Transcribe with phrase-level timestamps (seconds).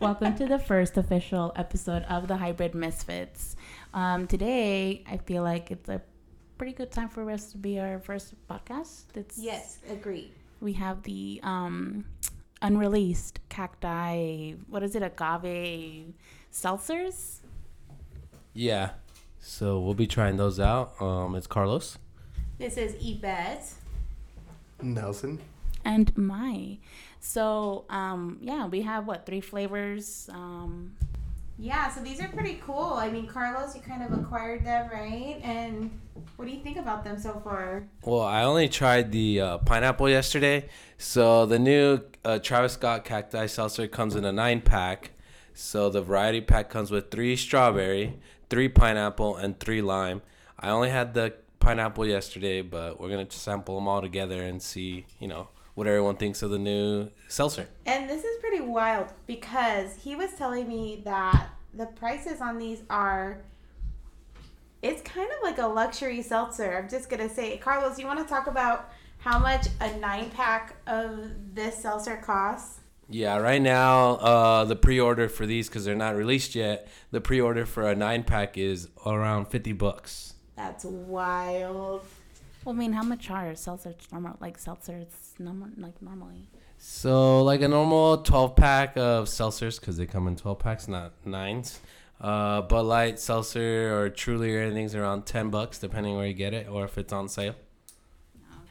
[0.00, 3.56] Welcome to the first official episode of the Hybrid Misfits.
[3.94, 6.02] Um, today, I feel like it's a
[6.58, 9.04] pretty good time for us to be our first podcast.
[9.14, 10.32] It's Yes, agreed.
[10.60, 12.04] we have the um,
[12.62, 14.52] unreleased cacti.
[14.68, 15.02] What is it?
[15.02, 16.12] Agave
[16.52, 17.38] seltzers.
[18.52, 18.90] Yeah.
[19.40, 21.00] So we'll be trying those out.
[21.00, 21.98] Um, it's Carlos.
[22.58, 23.70] This is Yvette.
[24.82, 25.40] Nelson.
[25.84, 26.78] and my.
[27.24, 30.28] So um, yeah, we have what three flavors.
[30.30, 30.92] Um,
[31.58, 32.92] Yeah, so these are pretty cool.
[32.94, 35.40] I mean, Carlos, you kind of acquired them, right?
[35.42, 35.90] And
[36.36, 37.84] what do you think about them so far?
[38.02, 40.68] Well, I only tried the uh, pineapple yesterday.
[40.98, 45.12] So the new uh, Travis Scott Cacti Seltzer comes in a nine pack.
[45.54, 48.18] So the variety pack comes with three strawberry,
[48.50, 50.20] three pineapple, and three lime.
[50.58, 55.06] I only had the pineapple yesterday, but we're gonna sample them all together and see,
[55.18, 57.68] you know, what everyone thinks of the new seltzer.
[57.86, 62.82] And this is pretty wild because he was telling me that the prices on these
[62.88, 63.42] are.
[64.82, 66.76] It's kind of like a luxury seltzer.
[66.76, 70.76] I'm just gonna say, Carlos, you want to talk about how much a nine pack
[70.86, 72.80] of this seltzer costs?
[73.08, 76.88] Yeah, right now, uh, the pre-order for these because they're not released yet.
[77.10, 80.34] The pre-order for a nine pack is around fifty bucks.
[80.56, 82.04] That's wild.
[82.64, 84.36] Well, I mean, how much are seltzers normal?
[84.40, 85.06] Like seltzers
[85.38, 86.48] normal, like normally.
[86.78, 91.12] So like a normal twelve pack of seltzers because they come in twelve packs, not
[91.24, 91.80] nines.
[92.20, 96.54] Uh, Bud Light, seltzer, or Truly or anything's around ten bucks depending where you get
[96.54, 97.54] it or if it's on sale.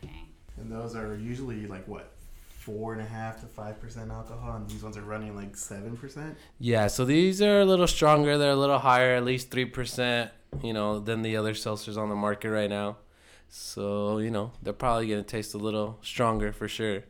[0.03, 0.25] Okay.
[0.57, 2.11] And those are usually like what,
[2.50, 5.97] four and a half to five percent alcohol, and these ones are running like seven
[5.97, 6.38] percent.
[6.59, 8.38] Yeah, so these are a little stronger.
[8.38, 10.31] They're a little higher, at least three percent,
[10.63, 12.97] you know, than the other seltzers on the market right now.
[13.55, 17.03] So you know they're probably gonna taste a little stronger for sure.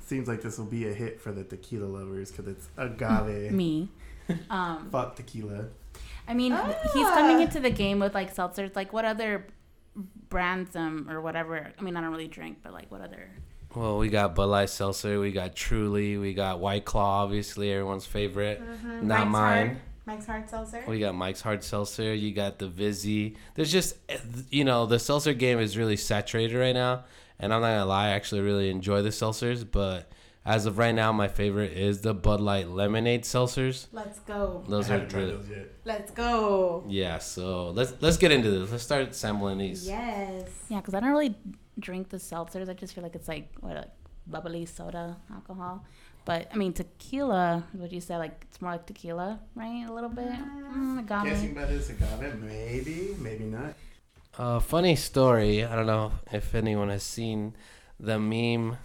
[0.00, 3.52] Seems like this will be a hit for the tequila lovers because it's agave.
[3.62, 3.88] Me.
[4.50, 5.66] Um, Fuck tequila.
[6.26, 6.50] I mean,
[6.92, 8.74] he's coming into the game with like seltzers.
[8.74, 9.46] Like, what other
[10.30, 11.72] brands um or whatever?
[11.78, 13.30] I mean, I don't really drink, but like, what other?
[13.76, 18.06] Well, we got Bud Light Seltzer, we got Truly, we got White Claw, obviously everyone's
[18.06, 18.60] favorite.
[18.60, 19.06] Mm-hmm.
[19.06, 19.66] Not Mike's mine.
[19.66, 20.82] Hard, Mike's Hard Seltzer.
[20.86, 22.14] We got Mike's Hard Seltzer.
[22.14, 23.36] You got the Vizzy.
[23.54, 23.96] There's just,
[24.50, 27.04] you know, the seltzer game is really saturated right now.
[27.38, 29.66] And I'm not gonna lie, I actually really enjoy the seltzers.
[29.68, 30.10] But
[30.44, 33.86] as of right now, my favorite is the Bud Light Lemonade seltzers.
[33.92, 34.62] Let's go.
[34.68, 35.72] Those I are haven't really, those yet.
[35.84, 36.84] Let's go.
[36.86, 37.18] yeah.
[37.18, 38.70] So let's let's get into this.
[38.70, 39.86] Let's start sampling these.
[39.88, 40.48] Yes.
[40.68, 41.34] Yeah, because I don't really
[41.80, 42.68] drink the seltzers.
[42.68, 43.90] I just feel like it's like what like
[44.26, 45.84] bubbly soda alcohol.
[46.24, 47.64] But I mean, tequila.
[47.72, 48.16] What you say?
[48.16, 49.84] like it's more like tequila, right?
[49.88, 50.28] A little bit.
[50.30, 51.24] Mm, agave.
[51.24, 53.74] Guessing by this agave, maybe, maybe not.
[54.38, 55.64] Uh, funny story.
[55.64, 57.54] I don't know if anyone has seen
[58.00, 58.78] the meme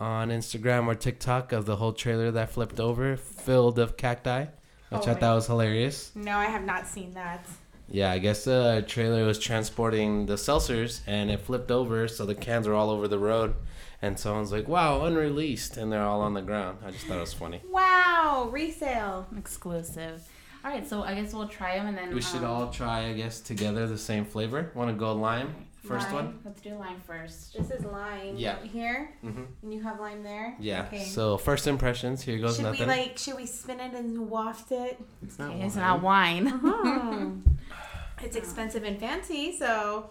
[0.00, 4.46] on Instagram or TikTok of the whole trailer that flipped over, filled of cacti,
[4.88, 6.12] which Oh I my- thought was hilarious.
[6.14, 7.44] No, I have not seen that.
[7.90, 12.34] Yeah, I guess the trailer was transporting the seltzers and it flipped over, so the
[12.34, 13.54] cans were all over the road.
[14.00, 16.78] And someone's like, "Wow, unreleased," and they're all on the ground.
[16.86, 17.60] I just thought it was funny.
[17.68, 19.26] Wow, resale.
[19.36, 20.22] exclusive.
[20.64, 23.06] All right, so I guess we'll try them and then We should um, all try,
[23.06, 24.70] I guess, together the same flavor.
[24.74, 25.54] Want to go lime
[25.84, 26.14] first Lime.
[26.14, 26.38] one?
[26.44, 27.54] Let's do lime first.
[27.56, 28.34] This is lime.
[28.36, 28.62] Yeah.
[28.64, 29.42] Here, Mm-hmm.
[29.62, 30.54] and you have lime there.
[30.60, 30.82] Yeah.
[30.86, 31.04] Okay.
[31.04, 32.22] So first impressions.
[32.22, 32.80] Here goes should nothing.
[32.80, 33.18] we like?
[33.18, 35.00] Should we spin it and waft it?
[35.22, 35.50] It's not.
[35.50, 35.84] Okay, it's wine.
[35.84, 36.46] not wine.
[36.48, 37.40] Hmm.
[38.24, 40.10] it's expensive and fancy, so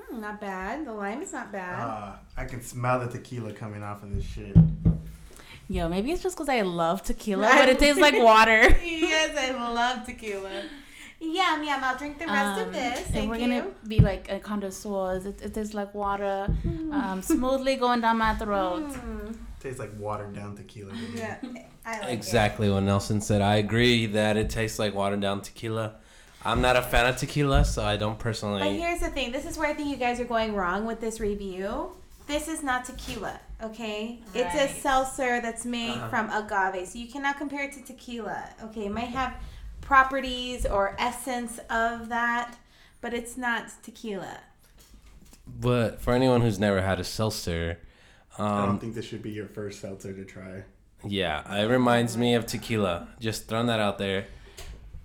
[0.00, 0.86] hmm, not bad.
[0.86, 1.76] The lime is not bad.
[1.80, 4.56] Ah, I can smell the tequila coming off of this shit.
[5.70, 8.68] Yo, maybe it's just because I love tequila, but it tastes like water.
[8.82, 10.62] yes, I love tequila.
[11.20, 11.82] Yum yum.
[11.84, 13.00] I'll drink the rest Um, of this.
[13.00, 13.48] Thank and we're you.
[13.62, 15.26] gonna be like a connoisseurs.
[15.26, 16.46] It, it tastes like water,
[16.92, 18.84] um, smoothly going down my throat.
[18.90, 19.36] Mm.
[19.60, 20.92] Tastes like watered down tequila.
[20.92, 21.06] baby.
[21.16, 21.36] Yeah,
[21.84, 23.42] I like Exactly what Nelson said.
[23.42, 25.96] I agree that it tastes like watered down tequila.
[26.44, 28.60] I'm not a fan of tequila, so I don't personally.
[28.62, 29.32] But here's the thing.
[29.32, 31.90] This is where I think you guys are going wrong with this review.
[32.26, 34.18] This is not tequila, okay?
[34.34, 36.08] It's a seltzer that's made Uh-huh.
[36.10, 38.44] from agave, so you cannot compare it to tequila.
[38.64, 39.34] Okay, it might have
[39.80, 42.56] properties or essence of that,
[43.00, 44.38] but it's not tequila.
[45.46, 47.78] But for anyone who's never had a seltzer,
[48.38, 50.64] I don't um, think this should be your first seltzer to try.
[51.04, 53.08] yeah, it reminds me of tequila.
[53.18, 54.26] Just throwing that out there.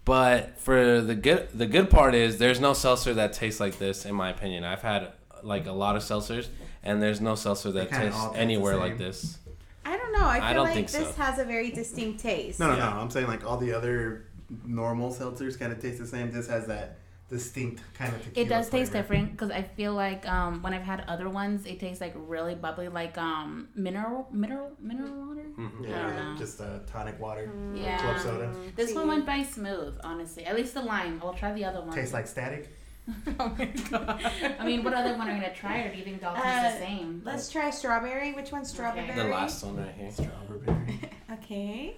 [0.06, 4.06] But for the good, the good part is there's no seltzer that tastes like this,
[4.06, 4.64] in my opinion.
[4.64, 5.14] I've had
[5.44, 6.48] like a lot of seltzers,
[6.84, 8.82] and there's no seltzer that kinda tastes all taste the anywhere same.
[8.82, 9.38] like this.
[9.86, 10.26] I don't know.
[10.28, 11.22] I feel I don't like think this so.
[11.22, 12.60] has a very distinct taste.
[12.60, 12.90] No, no, Yeah.
[12.90, 13.00] no.
[13.00, 14.26] I'm saying like all the other
[14.66, 16.32] normal seltzers kind of taste the same.
[16.32, 16.98] This has that
[17.34, 18.46] distinct kind of tequila.
[18.46, 21.80] It does taste different because I feel like um, when I've had other ones, it
[21.80, 25.46] tastes like really bubbly, like um, mineral, mineral, mineral water.
[25.58, 25.80] Mhm.
[25.80, 26.32] I don't know.
[26.32, 27.46] Yeah, just uh, tonic water,
[27.76, 27.98] Yeah.
[28.02, 28.56] club soda.
[28.76, 30.46] This one went by smooth, honestly.
[30.46, 31.20] At least the lime.
[31.24, 31.94] I'll try the other one.
[31.94, 32.70] Tastes like static.
[33.40, 34.22] oh my god.
[34.60, 36.36] I mean, what other one are you gonna try, or do you think they all
[36.36, 37.22] taste Uh, the same?
[37.26, 38.32] Let's try strawberry.
[38.34, 39.10] Which one's strawberry?
[39.10, 39.16] Okay.
[39.24, 40.12] The last one right here.
[40.12, 41.00] Strawberry.
[41.38, 41.96] Okay.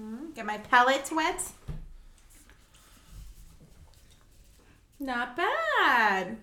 [0.00, 1.40] Mm, Get my palate wet.
[5.02, 6.36] Not bad.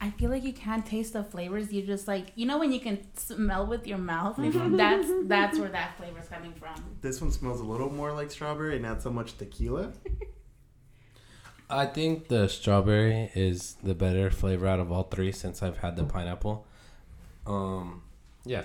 [0.00, 1.72] I feel like you can't taste the flavors.
[1.72, 4.36] You just like you know when you can smell with your mouth.
[4.36, 4.76] Mhm.
[4.84, 6.74] That's that's where that flavor is coming from.
[7.00, 9.92] this one smells a little more like strawberry, not so much tequila.
[11.70, 15.96] I think the strawberry is the better flavor out of all three since I've had
[15.96, 16.66] the pineapple.
[17.46, 18.02] Um,
[18.44, 18.62] yeah,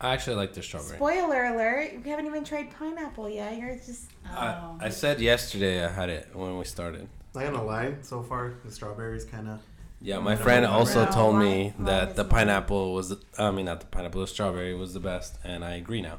[0.00, 0.96] I actually like the strawberry.
[0.96, 3.58] Spoiler alert: we haven't even tried pineapple yet.
[3.58, 4.78] You're just I, Oh.
[4.80, 7.08] I said yesterday I had it when we started.
[7.44, 9.60] Not gonna lie, so far the strawberry's kind of
[10.00, 11.10] Yeah, my friend also Wow.
[11.10, 15.00] told me that the pineapple was, I mean, not the pineapple, the strawberry was the
[15.00, 16.18] best, and I agree now.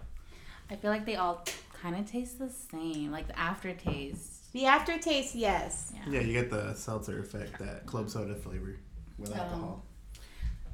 [0.70, 1.46] I feel like they all
[1.82, 4.52] kind of taste the same, like the aftertaste.
[4.54, 5.36] the aftertaste.
[5.36, 5.92] Yes.
[5.94, 6.14] Yeah.
[6.14, 6.20] yeah.
[6.22, 8.78] You get the seltzer effect, that club soda flavor
[9.18, 9.36] with Oh.
[9.36, 9.86] alcohol.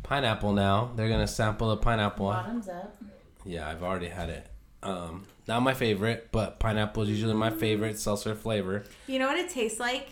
[0.04, 2.28] Pineapple now, they're gonna sample the pineapple.
[2.28, 2.96] Bottoms up.
[3.44, 4.48] Yeah, I've already had it.
[4.82, 8.84] Um, not my favorite, but pineapple is usually my favorite seltzer flavor.
[9.08, 10.10] You know what it tastes like?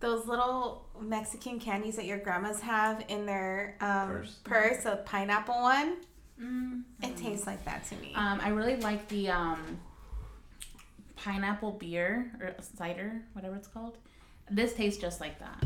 [0.00, 4.38] Those little Mexican candies that your grandmas have in their um, Purse.
[4.44, 5.96] purse, a pineapple one.
[6.40, 6.82] Mm.
[7.02, 8.12] It tastes like that to me.
[8.14, 9.80] Um, I really like the um,
[11.16, 13.98] pineapple beer or cider, whatever it's called.
[14.50, 15.64] This tastes just like that.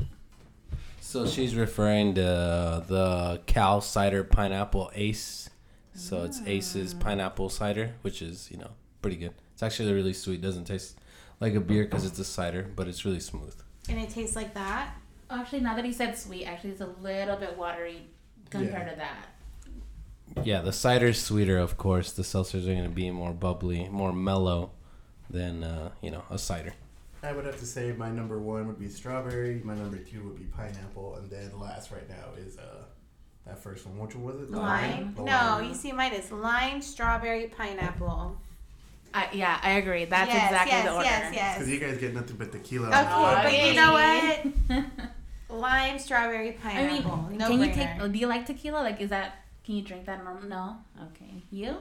[1.00, 5.50] So she's referring to the Cal Cider Pineapple Ace.
[5.94, 8.70] So it's Ace's pineapple cider, which is you know
[9.02, 9.34] pretty good.
[9.52, 10.40] It's actually really sweet.
[10.40, 10.98] Doesn't taste
[11.38, 13.54] like a beer because it's a cider, but it's really smooth.
[13.88, 14.94] And it tastes like that.
[15.30, 18.02] Actually, now that he said sweet, actually it's a little bit watery
[18.50, 19.28] compared to that.
[20.44, 22.12] Yeah, the cider's sweeter, of course.
[22.12, 24.70] The seltzers are going to be more bubbly, more mellow
[25.28, 26.74] than uh, you know a cider.
[27.22, 30.36] I would have to say my number one would be strawberry, my number two would
[30.36, 32.84] be pineapple, and then last right now is uh
[33.46, 33.98] that first one.
[33.98, 34.50] Which one was it?
[34.50, 35.14] The Lime?
[35.18, 35.68] No, lime.
[35.68, 38.38] you see mine is lime, strawberry, pineapple.
[39.14, 40.04] I, yeah, I agree.
[40.06, 41.04] That's yes, exactly yes, the order.
[41.04, 41.54] yes, yes.
[41.58, 42.88] Because you guys get nothing but tequila.
[42.88, 43.92] Okay, on the Oh, but you know
[44.78, 44.86] what?
[45.60, 47.16] Lime, strawberry, I pineapple.
[47.28, 47.98] mean, no can you brainer.
[48.00, 48.12] take?
[48.12, 48.78] Do you like tequila?
[48.78, 49.44] Like, is that?
[49.64, 50.48] Can you drink that normal?
[50.48, 50.76] No.
[51.08, 51.42] Okay.
[51.50, 51.76] You?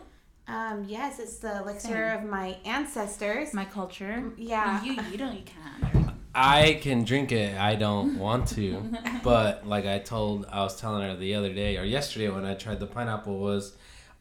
[0.48, 2.24] Um, yes, it's the elixir Same.
[2.26, 3.54] of my ancestors.
[3.54, 4.32] My culture.
[4.38, 4.84] Yeah.
[4.84, 6.12] You you don't you can't.
[6.36, 7.58] I can drink it.
[7.58, 8.84] I don't want to,
[9.24, 12.54] but like I told, I was telling her the other day or yesterday when I
[12.54, 13.74] tried the pineapple was,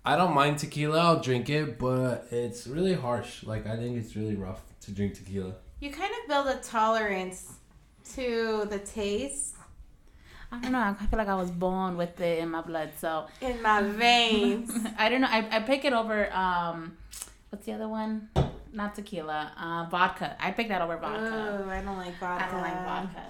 [0.05, 0.99] I don't mind tequila.
[0.99, 3.44] I'll drink it, but it's really harsh.
[3.44, 5.55] Like I think it's really rough to drink tequila.
[5.81, 7.55] You kind of build a tolerance
[8.14, 9.50] to the taste
[10.52, 10.97] I don't know.
[11.00, 12.91] I feel like I was born with it in my blood.
[12.99, 14.73] So in my veins.
[14.99, 15.29] I don't know.
[15.31, 16.32] I, I pick it over.
[16.32, 16.96] Um,
[17.50, 18.29] what's the other one?
[18.73, 19.53] Not tequila.
[19.56, 20.37] Uh, vodka.
[20.41, 21.64] I pick that over vodka.
[21.64, 22.46] Oh, I don't like vodka.
[22.46, 23.23] I don't like vodka.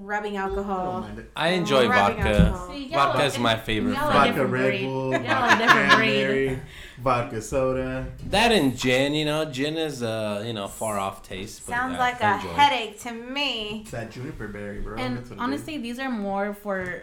[0.00, 1.08] Rubbing alcohol.
[1.34, 2.66] I enjoy Rubbing vodka.
[2.70, 4.12] See, Vodka is my favorite y'all.
[4.12, 4.80] Vodka Red.
[4.82, 5.96] Bull, Y'all vodka are different breed.
[5.96, 6.60] cranberry,
[6.98, 8.06] vodka soda.
[8.30, 11.66] That and gin, you know, gin is uh, you know, far off taste.
[11.66, 12.54] But Sounds I like a enjoy it.
[12.56, 13.80] headache to me.
[13.82, 14.96] It's that juniper berry, bro.
[14.96, 17.02] And That's what honestly, these are more for.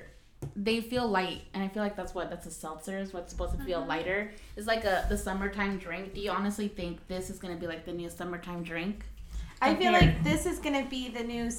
[0.57, 3.57] They feel light, and I feel like that's what that's a seltzer is what's supposed
[3.57, 4.31] to feel lighter.
[4.57, 6.13] It's like a the summertime drink.
[6.13, 9.05] Do you honestly think this is gonna be like the new summertime drink?
[9.61, 11.49] I feel Compared- like this is gonna be the new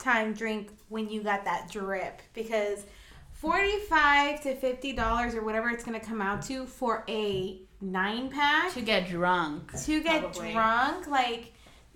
[0.00, 2.84] summertime drink when you got that drip because
[3.32, 8.72] forty-five to fifty dollars or whatever it's gonna come out to for a nine pack
[8.74, 9.72] To get drunk.
[9.84, 10.52] to get Probably.
[10.52, 11.06] drunk.
[11.08, 11.52] Like,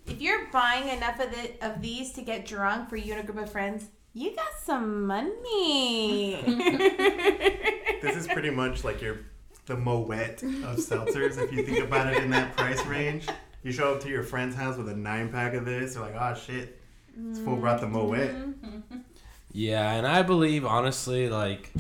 [0.06, 3.24] if you're buying enough of the of these to get drunk for you and a
[3.30, 6.38] group of friends, you got some money.
[8.02, 9.18] This is pretty much like your
[9.66, 11.38] the Moet of seltzers.
[11.38, 13.28] if you think about it in that price range,
[13.62, 15.94] you show up to your friend's house with a nine pack of this.
[15.94, 16.80] They're like, "Oh shit,
[17.16, 18.30] this fool brought the Moet."
[19.54, 21.70] Yeah, and I believe honestly, like,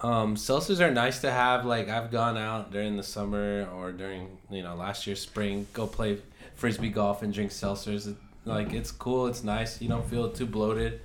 [0.00, 1.64] um, seltzers are nice to have.
[1.64, 5.86] Like, I've gone out during the summer or during you know last year's spring, go
[5.86, 6.18] play
[6.56, 8.14] frisbee golf and drink seltzers.
[8.44, 9.28] Like, it's cool.
[9.28, 9.80] It's nice.
[9.80, 11.00] You don't feel too bloated.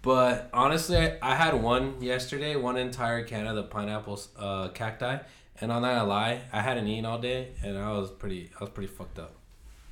[0.00, 5.18] But honestly, I, I had one yesterday, one entire can of the pineapple uh, cacti,
[5.60, 8.64] and I'm not gonna lie, I hadn't eaten all day, and I was pretty, I
[8.64, 9.34] was pretty fucked up.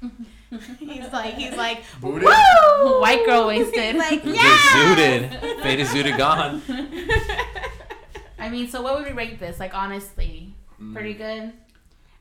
[0.81, 2.25] he's like, he's like, Booted?
[2.29, 3.01] woo!
[3.01, 3.75] White girl wasted.
[3.95, 4.75] He's like, Just yeah.
[4.77, 6.61] zooted, faded, zooted, gone.
[8.39, 9.59] I mean, so what would we rate this?
[9.61, 10.95] Like honestly, Mm.
[10.95, 11.53] pretty good.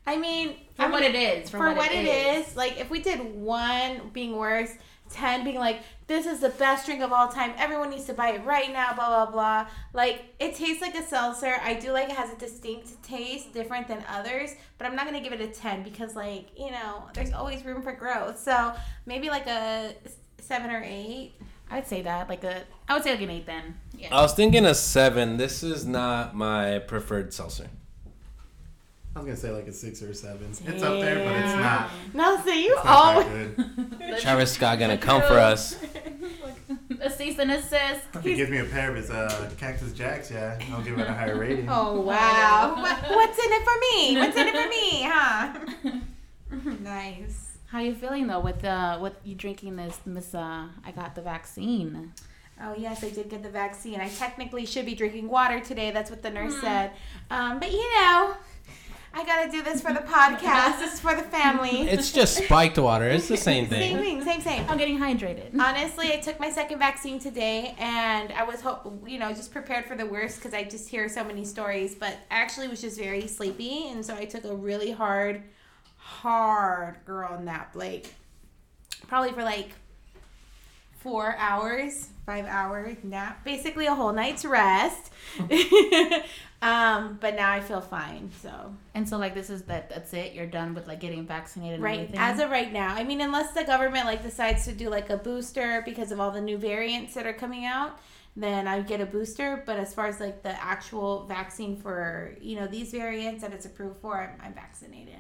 [0.06, 1.50] I mean, For I what it is.
[1.50, 2.56] For, for, what, it is.
[2.56, 4.72] like if we did one being worse,
[5.12, 8.32] ten being like this is the best drink of all time, everyone needs to buy
[8.32, 9.68] it right now, blah blah blah.
[9.94, 11.56] Like it tastes like a seltzer.
[11.62, 15.22] I do like it has a distinct taste, different than others, but I'm not gonna
[15.22, 18.40] give it a ten because like you know there's always room for growth.
[18.40, 18.74] So
[19.06, 19.94] maybe like a
[20.40, 21.34] seven or eight.
[21.70, 22.28] I'd say that.
[22.28, 23.76] Like a, I would say like an eight then.
[23.98, 24.14] Yeah.
[24.14, 25.38] I was thinking a seven.
[25.38, 27.70] This is not my preferred seltzer.
[29.16, 30.48] I was gonna say like a six or a seven.
[30.66, 31.90] It's up there, but it's not.
[32.14, 33.28] No, so you It's not always.
[33.28, 34.18] good.
[34.22, 35.78] Travis Scott gonna come for us.
[37.02, 38.02] a cease and assist.
[38.14, 41.08] If he gives me a pair of his uh, Cactus Jacks, yeah, I'll give it
[41.08, 41.68] a higher rating.
[41.70, 42.76] Oh wow!
[42.78, 44.18] What- What's in it for me?
[44.18, 45.04] What's in it for me?
[45.04, 46.74] Huh?
[46.82, 47.58] nice.
[47.68, 51.22] How you feeling though with uh with you drinking this Miss uh I got the
[51.22, 52.14] vaccine.
[52.64, 54.00] Oh yes, I did get the vaccine.
[54.00, 55.92] I technically should be drinking water today.
[55.92, 56.92] That's what the nurse said.
[57.30, 58.36] Um, but you know,
[59.14, 60.80] I gotta do this for the podcast.
[60.80, 61.90] this is for the family.
[61.90, 63.08] It's just spiked water.
[63.10, 63.98] It's the same thing.
[63.98, 64.22] same thing.
[64.22, 64.70] thing, same same.
[64.70, 65.60] I'm getting hydrated.
[65.60, 69.86] Honestly, I took my second vaccine today, and I was hope you know just prepared
[69.86, 71.94] for the worst because I just hear so many stories.
[71.96, 75.44] But I actually was just very sleepy, and so I took a really hard,
[75.98, 78.14] hard girl nap, like
[79.08, 79.72] probably for like
[81.00, 85.12] four hours, five hour nap, basically a whole night's rest.
[86.62, 88.74] um, but now I feel fine, so.
[88.94, 90.34] And so like this is that that's it.
[90.34, 91.76] You're done with like getting vaccinated.
[91.76, 92.00] And Right.
[92.02, 92.20] everything?
[92.20, 92.94] As of right now.
[92.94, 96.32] I mean, unless the government like decides to do like a booster because of all
[96.32, 98.00] the new variants that are coming out,
[98.36, 99.64] then I get a booster.
[99.66, 103.66] But as far as like the actual vaccine for you know these variants that it's
[103.66, 105.16] approved for, I'm, I'm vaccinated.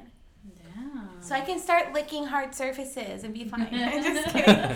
[0.45, 1.01] yeah.
[1.21, 3.67] So I can start licking hard surfaces and be fine.
[3.71, 4.75] I'm just kidding.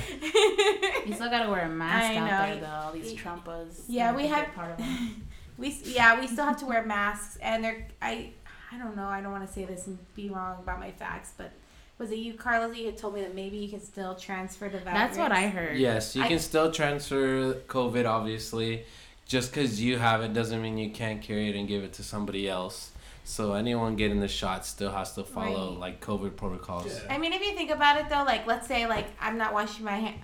[1.05, 2.67] You still gotta wear a mask out there though.
[2.87, 3.83] All these Trumpas.
[3.87, 5.27] Yeah, we have to have- get part of them.
[5.57, 8.31] we yeah we still have to wear masks and they're I
[8.71, 11.33] I don't know I don't want to say this and be wrong about my facts,
[11.37, 11.51] but.
[11.97, 12.75] Was it you, Carlos?
[12.75, 14.93] You had told me that maybe you can still transfer the virus.
[14.99, 15.77] That's what I heard.
[15.77, 18.05] Yes, you I- can still transfer COVID.
[18.05, 18.83] Obviously,
[19.25, 22.03] just because you have it doesn't mean you can't carry it and give it to
[22.03, 22.91] somebody else.
[23.23, 25.79] So anyone getting the shot still has to follow Right.
[25.79, 26.87] like COVID protocols.
[27.01, 27.13] Yeah.
[27.13, 29.85] I mean, if you think about it, though, like let's say like I'm not washing
[29.85, 30.19] my hand.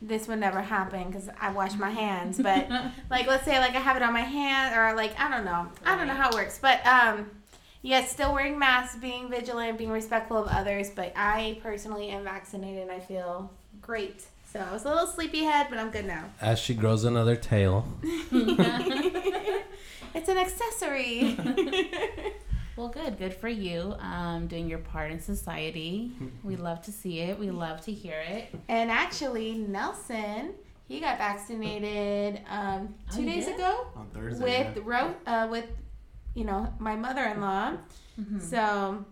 [0.00, 2.38] This would never happen because I wash my hands.
[2.38, 2.68] But
[3.10, 5.68] like, let's say like I have it on my hand, or like I don't know,
[5.84, 6.58] I don't know how it works.
[6.60, 7.30] But um,
[7.82, 10.90] yes, still wearing masks, being vigilant, being respectful of others.
[10.90, 13.50] But I personally am vaccinated, and I feel
[13.80, 14.24] great.
[14.52, 16.24] So I was a little sleepyhead, but I'm good now.
[16.40, 17.86] As she grows another tail.
[18.02, 19.18] it's
[20.28, 21.36] an accessory.
[22.76, 23.18] Well, good.
[23.18, 23.94] Good for you.
[24.00, 26.12] Um, doing your part in society.
[26.44, 27.38] We love to see it.
[27.38, 28.54] We love to hear it.
[28.68, 30.52] and actually, Nelson,
[30.86, 33.54] he got vaccinated um, Oh, two he days did?
[33.56, 33.86] ago.
[33.96, 34.44] On Thursday.
[34.74, 35.64] with ro- uh, with
[36.34, 37.72] you know my mother-in-law
[38.20, 38.40] Mhm.
[38.42, 39.04] so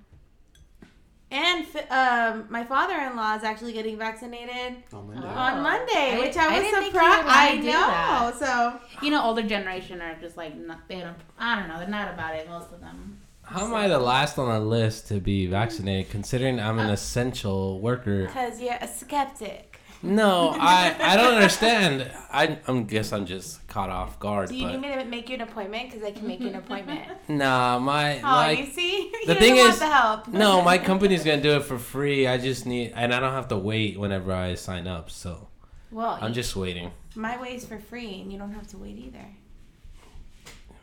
[1.31, 5.27] and fi- um, my father-in-law is actually getting vaccinated on Monday.
[5.27, 5.29] Oh.
[5.31, 7.27] on Monday, I- which I I was didn't think he surprised.
[7.29, 7.73] I do know.
[7.73, 8.33] that.
[8.39, 11.17] So You know, older generation are just like not, they don't.
[11.39, 11.79] I don't know.
[11.79, 12.47] They're not about it.
[12.49, 13.19] Most of them.
[13.55, 16.11] How am I the last on the list to be vaccinated?
[16.11, 18.27] Considering I'm an uh, essential worker.
[18.27, 19.79] because you're a skeptic.
[20.03, 22.11] No, I I don't understand.
[22.33, 24.49] I I guess I'm just caught off guard.
[24.49, 25.89] Do you need me to make you an appointment?
[25.93, 27.03] Because I can make you an appointment.
[27.29, 30.27] nah, my Oh, like you see, the thing is- the help.
[30.27, 32.27] No, my company's gonna do it for free.
[32.27, 35.13] I just need, and I don't have to wait whenever I sign up.
[35.13, 35.47] So
[35.93, 36.91] well, I'm just waiting.
[37.15, 39.27] my way is for free, and you don't have to wait either.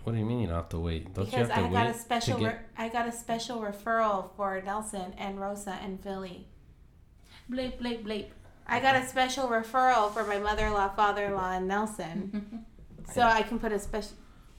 [0.04, 1.14] What do you mean you don't have to wait?
[1.14, 3.60] Don't because you have I got wait a special to re- I got a special
[3.60, 6.48] referral for Nelson and Rosa and Philly.
[7.50, 8.26] Bleep bleep bleep.
[8.68, 12.66] I got a special referral for my mother-in-law, father-in-law, and Nelson,
[13.14, 14.14] so I can put a special.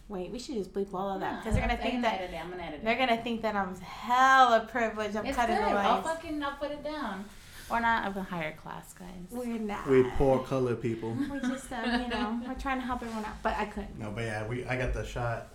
[0.08, 2.20] Wait, we should just bleep all of that because they're gonna I think can that
[2.20, 2.37] edit it.
[2.37, 2.84] I'm gonna edit it.
[2.84, 5.16] they're gonna think that I'm hella privileged.
[5.16, 5.64] I'm It's cutting good.
[5.64, 6.06] the I'll lines.
[6.06, 7.25] fucking I'll put it down.
[7.71, 9.09] Or not of a higher class, guys.
[9.31, 9.88] We're not.
[9.88, 11.12] We poor color people.
[11.31, 13.99] We just, um, you know, we're trying to help everyone out, but I couldn't.
[13.99, 15.49] No, but yeah, we I got the shot,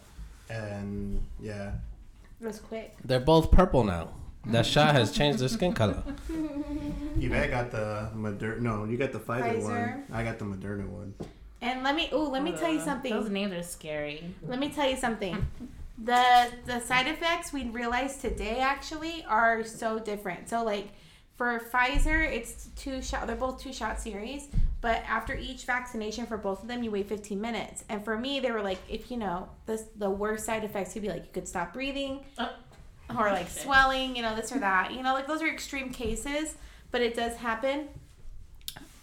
[0.50, 1.72] and yeah,
[2.42, 2.96] It was quick.
[3.06, 4.10] They're both purple now.
[4.48, 6.02] That shot has changed their skin color.
[7.20, 8.60] Yvette got the Moderna.
[8.62, 9.64] No, you got the Pfizer, Pfizer.
[9.64, 10.04] one.
[10.14, 11.14] I got the Moderna one.
[11.62, 13.12] And let me, ooh, let me tell you Uh, something.
[13.12, 14.24] Those names are scary.
[14.48, 15.46] Let me tell you something.
[16.04, 20.48] The the side effects we realized today actually are so different.
[20.50, 20.90] So like
[21.38, 23.28] for Pfizer, it's two shot.
[23.28, 24.48] They're both two shot series,
[24.82, 27.84] but after each vaccination for both of them, you wait 15 minutes.
[27.90, 31.04] And for me, they were like, if you know, this the worst side effects could
[31.04, 32.50] be like you could stop breathing, Oh.
[33.18, 34.94] or like swelling, you know, this or that.
[34.94, 36.56] You know, like those are extreme cases,
[36.92, 37.88] but it does happen.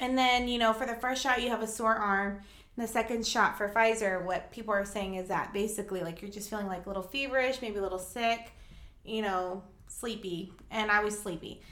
[0.00, 2.40] And then, you know, for the first shot, you have a sore arm.
[2.76, 6.30] And the second shot for Pfizer, what people are saying is that basically, like, you're
[6.32, 8.50] just feeling like a little feverish, maybe a little sick,
[9.04, 11.62] you know, sleepy, and I was sleepy.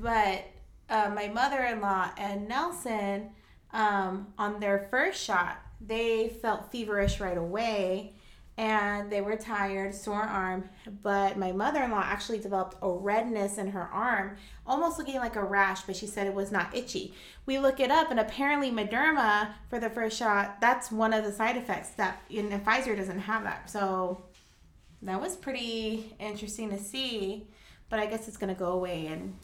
[0.00, 0.44] But
[0.88, 3.30] uh, my mother in law and Nelson,
[3.72, 8.14] um, on their first shot, they felt feverish right away
[8.58, 10.68] and they were tired, sore arm.
[11.02, 14.36] But my mother in law actually developed a redness in her arm,
[14.66, 17.12] almost looking like a rash, but she said it was not itchy.
[17.44, 21.32] We look it up, and apparently, Moderna for the first shot, that's one of the
[21.32, 23.68] side effects that, and Pfizer doesn't have that.
[23.68, 24.24] So
[25.02, 27.46] that was pretty interesting to see.
[27.88, 29.06] But I guess it's going to go away.
[29.06, 29.36] And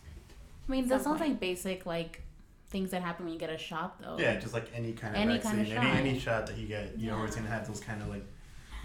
[0.68, 2.22] I mean, that Some sounds like basic like
[2.70, 4.16] things that happen when you get a shot, though.
[4.18, 5.96] Yeah, just like any kind of Any vaccine, kind of any shot.
[5.96, 7.24] any shot that you get, you know, Yeah.
[7.26, 8.24] it's gonna have those kind of like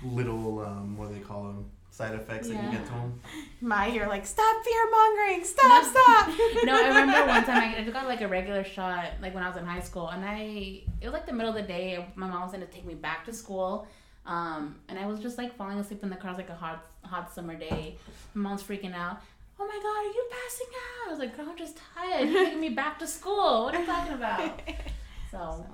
[0.04, 1.66] little um, what do they call them?
[1.90, 3.20] Side effects that you get to them.
[3.62, 6.28] my, you're like, stop fear mongering, stop, stop.
[6.64, 9.48] no, I remember one time I, I got like a regular shot, like when I
[9.48, 12.06] was in high school, and I it was like the middle of the day.
[12.16, 13.88] My mom was gonna take me back to school,
[14.28, 16.32] um, and I was just like falling asleep in the car.
[16.32, 17.98] It was like a hot hot summer day.
[18.36, 19.22] My mom's freaking out.
[19.60, 21.08] Oh my god, are you passing out?
[21.08, 22.30] I was like, girl, I'm just tired.
[22.30, 23.64] You're taking me back to school.
[23.66, 24.62] What are you talking about?
[25.30, 25.66] So,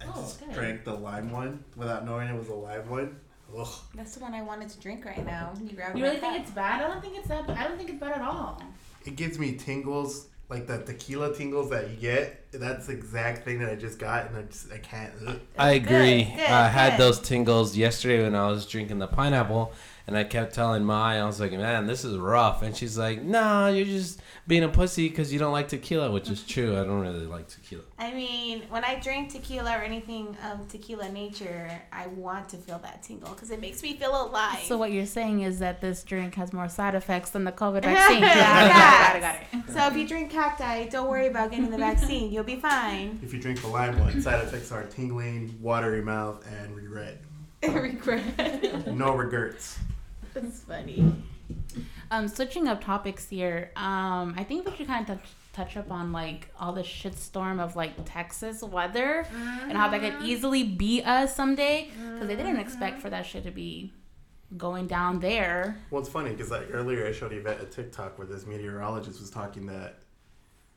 [0.00, 0.52] I Oh, just okay.
[0.52, 3.16] drank the lime one without knowing it was a lime one.
[3.58, 3.66] Ugh.
[3.96, 5.52] That's the one I wanted to drink right now.
[5.60, 6.42] You grabbed you really think cup.
[6.42, 6.80] it's bad?
[6.80, 7.50] I don't think it's that.
[7.50, 8.62] I don't think it's bad at all.
[9.04, 12.52] It gives me tingles, like the tequila tingles that you get.
[12.52, 15.12] That's the exact thing that I just got, and I just I can't.
[15.26, 15.40] Ugh.
[15.58, 16.24] I Good, agree.
[16.36, 17.00] good, I had good.
[17.00, 19.72] those tingles yesterday when I was drinking the pineapple,
[20.06, 23.22] and I kept telling Mai, I was like, "Man, this is rough," and she's like,
[23.22, 26.72] "No, you're just being a pussy because you don't like tequila," which is true.
[26.78, 27.82] I don't really like tequila.
[27.98, 32.78] I mean, when I drink tequila or anything of tequila nature, I want to feel
[32.80, 34.60] that tingle because it makes me feel alive.
[34.66, 37.82] So what you're saying is that this drink has more side effects than the COVID
[37.84, 38.20] vaccine.
[38.20, 38.72] got, it, Yes.
[38.72, 39.72] got it, got it, got it.
[39.74, 42.30] So if you drink cacti, don't worry about getting the vaccine.
[42.30, 43.18] You'll be fine.
[43.22, 47.20] If you drink the lime one, side effects are tingling, watery mouth, and regret.
[47.64, 48.86] Regret.
[48.94, 49.78] No regrets.
[50.42, 51.14] That's funny.
[52.10, 53.70] Um, switching up topics here.
[53.76, 57.60] Um, I think we should kind of touch, touch up on like all the shitstorm
[57.60, 59.26] of like Texas weather
[59.62, 63.44] and how that could easily be us someday because they didn't expect for that shit
[63.44, 63.92] to be
[64.56, 65.78] going down there.
[65.90, 69.30] Well, it's funny because like earlier I showed Yvette a TikTok where this meteorologist was
[69.30, 70.00] talking that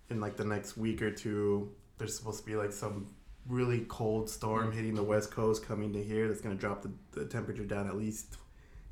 [0.10, 3.08] in like the next week or two, there's supposed to be like some
[3.48, 6.92] really cold storm hitting the west coast coming to here that's going to drop the,
[7.12, 8.38] the temperature down at least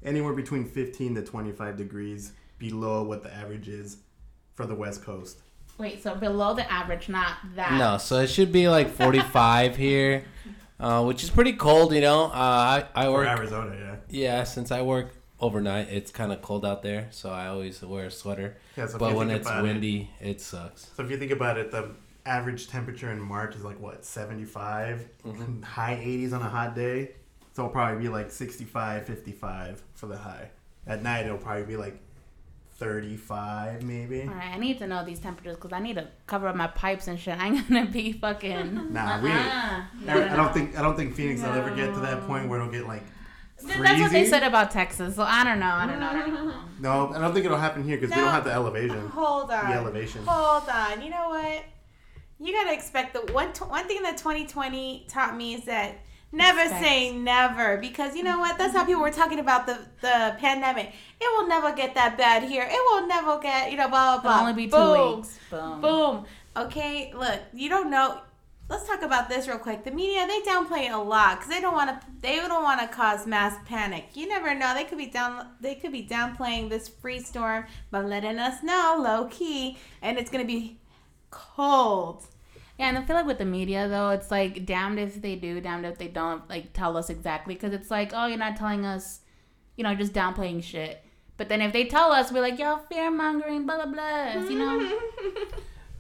[0.04, 3.98] anywhere between 15 to 25 degrees below what the average is
[4.54, 5.40] for the west coast.
[5.78, 7.74] Wait, so below the average, not that.
[7.74, 10.24] No, so it should be like 45 here,
[10.80, 11.94] uh, which is pretty cold.
[11.94, 13.28] You know, uh, I I For work.
[13.28, 13.96] Arizona, yeah.
[14.10, 15.10] Yeah, since I work
[15.42, 18.56] overnight, it's kind of cold out there, so I always wear a sweater.
[18.78, 20.92] Yeah, so But when it's about it- windy, it sucks.
[20.96, 21.90] So if you think about it, the
[22.26, 25.62] average temperature in March is like what 75, Mhm.
[25.64, 27.12] high 80s on a hot day.
[27.56, 30.50] So it'll probably be like 65, 55 for the high.
[30.86, 31.98] At night it'll probably be like
[32.78, 34.24] 35 maybe.
[34.24, 36.68] All right, I need to know these temperatures because I need to cover up my
[36.68, 37.38] pipes and shit.
[37.40, 38.94] I ain't gonna be fucking.
[38.94, 39.36] Nah, we- Uh-uh.
[39.40, 42.28] I, No, I no, don't think I don't think Phoenix will ever get to that
[42.28, 43.04] point where it'll get like
[43.66, 45.66] Th- That's what they said about Texas, so I don't know.
[45.72, 46.08] I don't know.
[46.10, 46.54] I don't know.
[46.82, 49.08] No, I don't think it'll happen here because we don't have the elevation.
[49.08, 49.70] Hold on.
[49.72, 50.26] The elevation.
[50.26, 51.02] Hold on.
[51.02, 51.64] You know what?
[52.38, 53.54] You gotta expect the one.
[53.54, 56.00] T- one thing that 2020 taught me is that
[56.36, 56.84] never Respect.
[56.84, 58.58] say never because you know what?
[58.58, 60.88] That's how people were talking about the the pandemic.
[61.20, 62.64] It will never get that bad here.
[62.70, 64.40] It will never get you know blah blah It'll blah.
[64.42, 65.18] only be two Boom.
[65.18, 65.40] weeks.
[65.50, 65.82] Boom.
[65.82, 66.26] Boom.
[66.58, 68.20] Okay, look, you don't know.
[68.68, 69.84] Let's talk about this real quick.
[69.84, 72.08] The media they downplay it a lot because they don't want to.
[72.22, 74.06] They don't want to cause mass panic.
[74.16, 74.74] You never know.
[74.74, 75.48] They could be down.
[75.62, 80.32] They could be downplaying this free storm, but letting us know low key, and it's
[80.32, 80.80] gonna be
[81.30, 82.26] cold.
[82.78, 85.62] Yeah, and I feel like with the media though, it's like damned if they do,
[85.62, 88.86] damned if they don't like tell us exactly because it's like, oh, you're not telling
[88.86, 89.22] us,
[89.78, 91.02] you know, just downplaying shit.
[91.38, 94.44] But then if they tell us, we're like, y'all fear mongering, blah blah blah.
[94.44, 95.00] You know?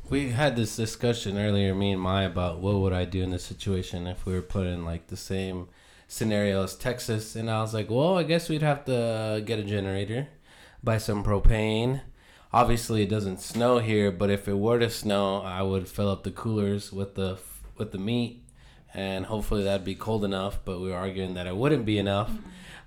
[0.07, 3.43] We had this discussion earlier, me and Mai, about what would I do in this
[3.43, 5.67] situation if we were put in like the same
[6.07, 9.63] scenario as Texas, and I was like, well, I guess we'd have to get a
[9.63, 10.27] generator,
[10.83, 12.01] buy some propane.
[12.55, 16.23] Obviously, it doesn't snow here, but if it were to snow, I would fill up
[16.23, 17.37] the coolers with the
[17.77, 18.45] with the meat,
[18.93, 20.59] and hopefully that'd be cold enough.
[20.63, 22.31] But we were arguing that it wouldn't be enough.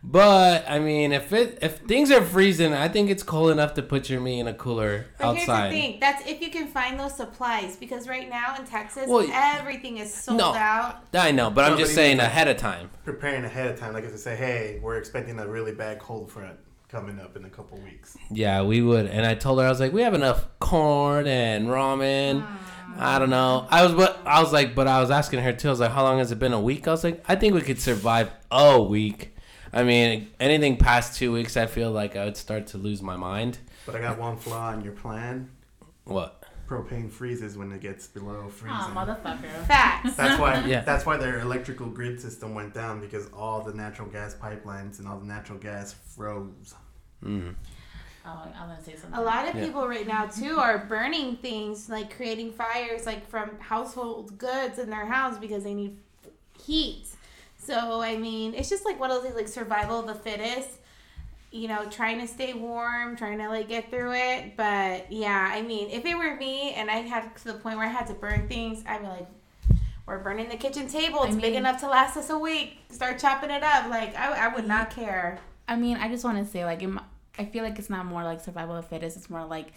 [0.02, 3.82] But I mean, if it if things are freezing, I think it's cold enough to
[3.82, 5.70] put your meat in a cooler But outside.
[5.70, 7.76] here's the thing: that's if you can find those supplies.
[7.76, 10.54] Because right now in Texas, Well, everything is sold no.
[10.54, 11.02] out.
[11.12, 12.88] I know, but No, I'm just even saying ahead of time.
[13.04, 16.32] Preparing ahead of time, like if they say, hey, we're expecting a really bad cold
[16.32, 18.16] front coming up in a couple weeks.
[18.30, 19.06] Yeah, we would.
[19.06, 22.46] And I told her I was like, we have enough corn and ramen.
[22.96, 23.66] I don't know.
[23.70, 25.68] I was but I was like, but I was asking her too.
[25.68, 26.52] I was like, how long has it been?
[26.52, 26.88] A week?
[26.88, 29.36] I was like, I think we could survive a week.
[29.72, 33.16] I mean, anything past two weeks, I feel like I would start to lose my
[33.16, 33.58] mind.
[33.86, 35.50] But I got one flaw in your plan.
[36.04, 36.37] What?
[36.68, 38.78] Propane freezes when it gets below freezing.
[38.78, 39.66] Oh, motherfucker.
[39.66, 40.14] Facts.
[40.16, 40.62] That's why.
[40.66, 40.82] Yeah.
[40.82, 45.08] That's why their electrical grid system went down because all the natural gas pipelines and
[45.08, 46.74] all the natural gas froze.
[47.24, 47.54] Mm.
[48.26, 49.18] Oh, I'm gonna say something.
[49.18, 49.64] A lot of Yeah.
[49.64, 54.90] people right now too are burning things like creating fires like from household goods in
[54.90, 55.96] their house because they need
[56.62, 57.06] heat.
[57.56, 60.68] So I mean, it's just like one of those things like survival of the fittest.
[61.50, 64.56] You know, trying to stay warm, trying to like get through it.
[64.56, 67.86] But yeah, I mean, if it were me and I had to the point where
[67.86, 69.26] I had to burn things, I'd be like,
[70.04, 71.22] we're burning the kitchen table.
[71.24, 72.78] It's I big enough to last us a week.
[72.90, 73.88] Start chopping it up.
[73.88, 75.38] Like I, I would not care.
[75.66, 77.02] I mean, I just want to say, like, in my,
[77.38, 79.16] I feel like it's not more like survival of the fittest.
[79.16, 79.68] It's more like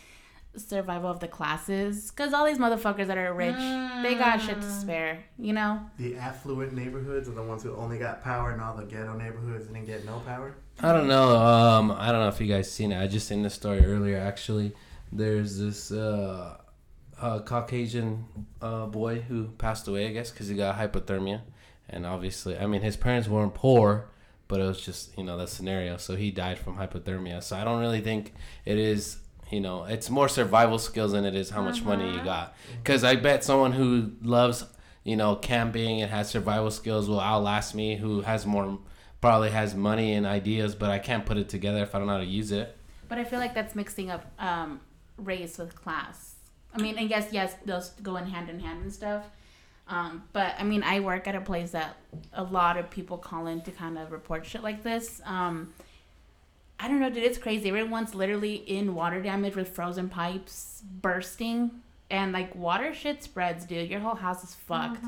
[0.56, 2.12] survival of the classes.
[2.12, 4.82] Because all these motherfuckers that are rich, they got shit to mm.
[4.82, 5.82] spare, you know?
[5.98, 9.68] The affluent neighborhoods are the ones who only got power, and all the ghetto neighborhoods
[9.68, 10.56] didn't get no power.
[10.80, 11.36] I don't know.
[11.36, 13.02] Um, I don't know if you guys seen it.
[13.02, 14.18] I just seen this story earlier.
[14.18, 14.74] Actually,
[15.12, 16.58] there's this uh,
[17.22, 18.26] uh, Caucasian
[18.62, 20.08] uh, boy who passed away.
[20.08, 21.42] I guess because he got hypothermia,
[21.90, 24.10] and obviously, I mean, his parents weren't poor,
[24.48, 25.98] but it was just you know the scenario.
[25.98, 27.44] So he died from hypothermia.
[27.44, 28.34] So I don't really think
[28.66, 29.18] it is.
[29.52, 32.56] You know, it's more survival skills than it is how much money you got.
[32.82, 34.64] Because I bet someone who loves
[35.04, 37.98] you know camping and has survival skills will outlast me.
[37.98, 38.80] Who has more
[39.22, 42.14] probably has money and ideas, but I can't put it together if I don't know
[42.14, 42.76] how to use it.
[43.08, 44.82] But I feel like that's mixing up um,
[45.18, 46.36] race with class.
[46.74, 49.26] I mean, and yes, yes, those go in hand in hand and stuff.
[49.88, 51.98] Um, but I mean, I work at a place that
[52.34, 55.22] a lot of people call in to kind of report shit like this.
[55.26, 55.74] Um,
[56.80, 57.24] I don't know, dude.
[57.24, 57.70] It's crazy.
[57.70, 61.72] Everyone's literally in water damage with frozen pipes bursting,
[62.10, 63.90] and like water shit spreads, dude.
[63.90, 65.04] Your whole house is fucked.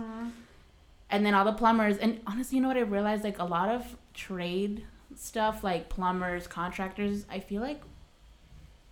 [1.09, 3.23] And then all the plumbers, and honestly, you know what I realized?
[3.23, 4.83] Like a lot of trade
[5.15, 7.25] stuff, like plumbers, contractors.
[7.29, 7.81] I feel like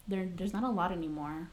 [0.07, 1.49] there there's not a lot anymore.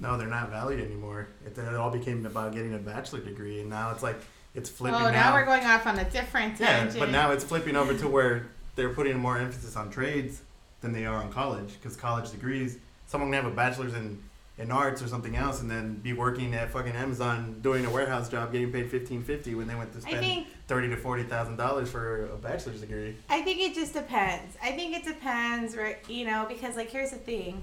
[0.00, 1.28] No, they're not valued anymore.
[1.46, 4.16] It, it all became about getting a bachelor degree, and now it's like
[4.54, 5.00] it's flipping.
[5.00, 6.98] Oh, now we're going off on a different yeah, tangent.
[6.98, 10.42] but now it's flipping over to where they're putting more emphasis on trades
[10.80, 12.78] than they are on college because college degrees.
[13.06, 14.18] Someone can have a bachelor's in
[14.56, 18.28] in arts or something else, and then be working at fucking Amazon doing a warehouse
[18.28, 21.56] job, getting paid fifteen fifty when they went to spend think thirty to forty thousand
[21.56, 23.16] dollars for a bachelor's degree.
[23.28, 24.56] I think it just depends.
[24.62, 25.98] I think it depends, right?
[26.08, 27.62] You know, because like here's the thing,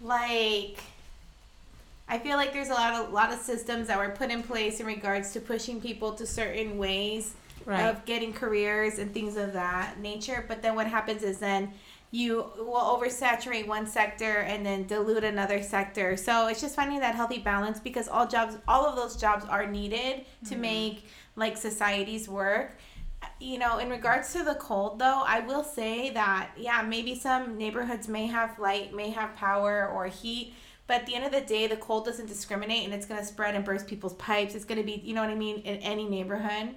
[0.00, 0.78] like.
[2.06, 4.78] I feel like there's a lot of lot of systems that were put in place
[4.78, 7.32] in regards to pushing people to certain ways
[7.66, 10.44] of getting careers and things of that nature.
[10.46, 11.72] But then what happens is then
[12.14, 16.16] you will oversaturate one sector and then dilute another sector.
[16.16, 19.66] So it's just finding that healthy balance because all jobs, all of those jobs are
[19.66, 22.78] needed to make like societies work.
[23.40, 27.58] You know, in regards to the cold though, I will say that yeah, maybe some
[27.58, 30.54] neighborhoods may have light, may have power or heat.
[30.86, 33.26] But at the end of the day, the cold doesn't discriminate and it's going to
[33.26, 34.54] spread and burst people's pipes.
[34.54, 36.76] It's going to be, you know what I mean, in any neighborhood.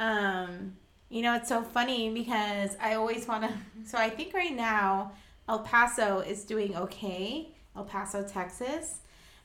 [0.00, 0.72] Um,
[1.08, 3.52] you know, it's so funny because I always want to.
[3.86, 5.12] So I think right now,
[5.48, 7.50] El Paso is doing okay.
[7.76, 8.98] El Paso, Texas.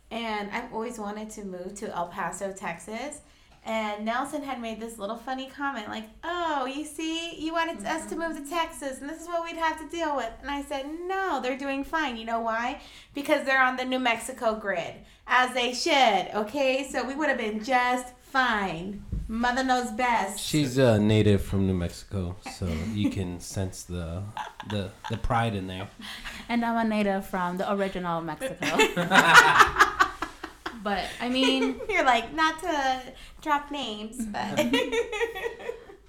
[0.09, 3.21] And I've always wanted to move to El Paso, Texas.
[3.63, 8.07] And Nelson had made this little funny comment like, oh, you see, you wanted us
[8.07, 8.33] to mm-hmm.
[8.33, 10.31] move to Texas and this is what we'd have to deal with.
[10.41, 12.17] And I said, no, they're doing fine.
[12.17, 12.81] You know why?
[13.13, 14.95] Because they're on the New Mexico grid,
[15.27, 16.31] as they should.
[16.33, 16.87] Okay?
[16.89, 19.03] So we would have been just fine.
[19.27, 20.39] Mother knows best.
[20.39, 24.23] She's a native from New Mexico, so you can sense the
[24.69, 25.87] the the pride in there.
[26.49, 28.77] And I'm a native from the original Mexico.
[30.83, 33.01] but I mean, You're like, not to
[33.41, 34.59] drop names, but.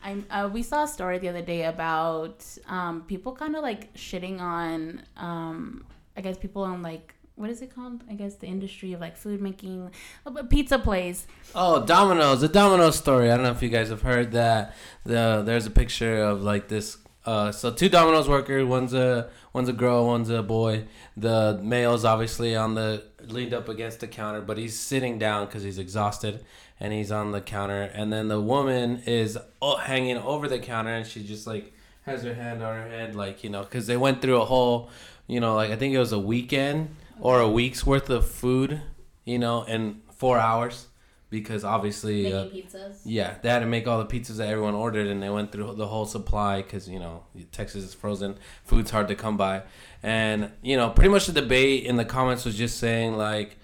[0.05, 3.95] I uh, we saw a story the other day about um, people kind of like
[3.95, 5.85] shitting on um,
[6.17, 8.05] I guess people on like what is it called?
[8.09, 9.91] I guess the industry of like food making,
[10.25, 11.27] a pizza place.
[11.57, 13.33] Oh, Domino's, the Domino's story.
[13.33, 14.77] I don't know if you guys have heard that.
[15.05, 16.99] The there's a picture of like this.
[17.27, 18.65] Uh, so two Domino's workers.
[18.65, 20.07] One's a one's a girl.
[20.07, 20.85] One's a boy.
[21.17, 25.65] The male's obviously on the leaned up against the counter, but he's sitting down because
[25.65, 26.45] he's exhausted,
[26.79, 27.83] and he's on the counter.
[27.83, 32.23] And then the woman is oh, hanging over the counter, and she just like has
[32.23, 34.91] her hand on her head, like you know, because they went through a whole,
[35.27, 38.81] you know, like I think it was a weekend or a week's worth of food,
[39.25, 40.89] you know, in four hours,
[41.31, 42.33] because obviously.
[42.33, 43.01] Uh, pizzas.
[43.05, 45.75] yeah, they had to make all the pizzas that everyone ordered, and they went through
[45.75, 49.63] the whole supply because you know Texas is frozen, food's hard to come by,
[50.03, 53.57] and you know pretty much the debate in the comments was just saying like,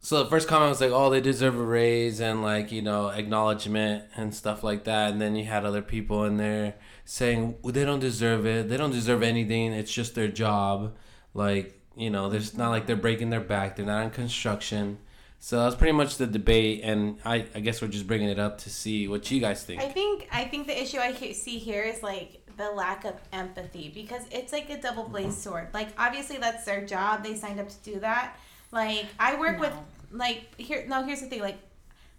[0.00, 3.08] so the first comment was like, "Oh, they deserve a raise and like you know
[3.08, 6.74] acknowledgement and stuff like that." And then you had other people in there
[7.04, 8.68] saying well, they don't deserve it.
[8.68, 9.72] They don't deserve anything.
[9.72, 10.94] It's just their job.
[11.34, 13.76] Like you know, there's not like they're breaking their back.
[13.76, 14.98] They're not in construction.
[15.42, 18.58] So that's pretty much the debate, and I, I guess we're just bringing it up
[18.58, 19.80] to see what you guys think.
[19.80, 23.90] I think I think the issue I see here is like the lack of empathy
[23.94, 25.68] because it's like a double blazed sword.
[25.72, 28.38] Like obviously that's their job; they signed up to do that.
[28.70, 29.72] Like I work with
[30.12, 30.84] like here.
[30.86, 31.40] No, here's the thing.
[31.40, 31.58] Like,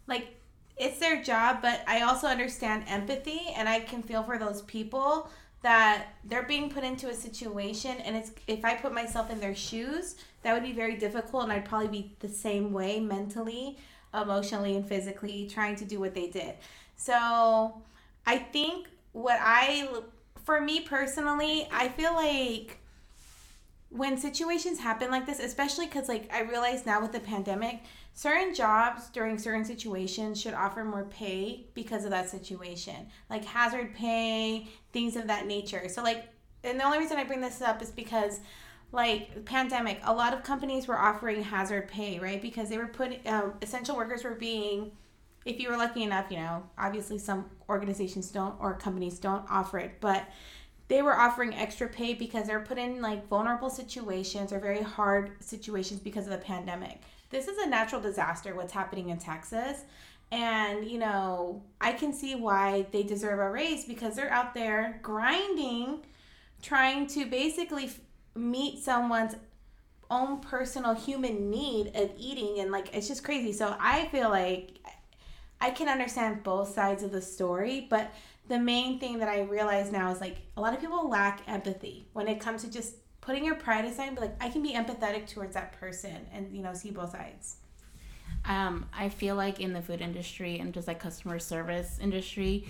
[0.08, 0.36] like
[0.76, 5.30] it's their job, but I also understand empathy, and I can feel for those people
[5.62, 9.56] that they're being put into a situation, and it's if I put myself in their
[9.56, 13.78] shoes, that would be very difficult, and I'd probably be the same way mentally,
[14.14, 16.56] emotionally, and physically trying to do what they did.
[16.96, 17.82] So
[18.26, 19.88] I think what I,
[20.46, 22.80] for me personally, I feel like
[23.90, 27.82] when situations happen like this, especially because like I realize now with the pandemic,
[28.14, 33.96] certain jobs during certain situations should offer more pay because of that situation, like hazard
[33.96, 35.88] pay, things of that nature.
[35.90, 36.28] So like,
[36.64, 38.40] and the only reason I bring this up is because
[38.92, 42.42] like pandemic, a lot of companies were offering hazard pay, right?
[42.42, 44.92] Because they were putting um, essential workers were being
[45.46, 49.80] if you were lucky enough, you know, obviously some organizations don't or companies don't offer
[49.80, 50.28] it, but
[50.88, 55.32] they were offering extra pay because they're put in like vulnerable situations or very hard
[55.40, 57.02] situations because of the pandemic.
[57.32, 59.84] This is a natural disaster what's happening in Texas.
[60.32, 65.00] And, you know, I can see why they deserve a raise because they're out there
[65.02, 66.06] grinding,
[66.62, 68.00] trying to basically f-
[68.36, 69.36] meet someone's
[70.10, 72.60] own personal human need of eating.
[72.60, 73.52] And, like, it's just crazy.
[73.52, 74.80] So I feel like
[75.60, 78.12] I can understand both sides of the story, but
[78.48, 82.08] the main thing that I realize now is like a lot of people lack empathy
[82.14, 85.28] when it comes to just putting your pride aside, but like I can be empathetic
[85.28, 87.58] towards that person and you know see both sides.
[88.46, 92.66] Um, I feel like in the food industry and just like customer service industry,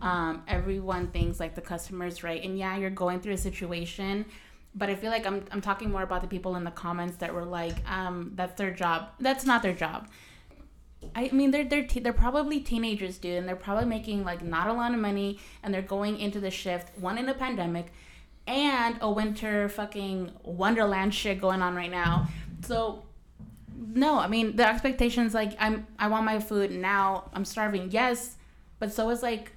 [0.00, 2.42] um, everyone thinks like the customer's right.
[2.44, 4.24] And yeah, you're going through a situation,
[4.74, 7.34] but I feel like I'm, I'm talking more about the people in the comments that
[7.34, 9.08] were like, um, that's their job.
[9.18, 10.08] That's not their job.
[11.14, 14.68] I mean, they're they're te- they're probably teenagers, dude, and they're probably making like not
[14.68, 17.92] a lot of money, and they're going into the shift one in a pandemic,
[18.46, 22.28] and a winter fucking wonderland shit going on right now.
[22.64, 23.02] So
[23.76, 27.30] no, I mean the expectations like I'm I want my food now.
[27.32, 27.90] I'm starving.
[27.90, 28.36] Yes,
[28.78, 29.52] but so is like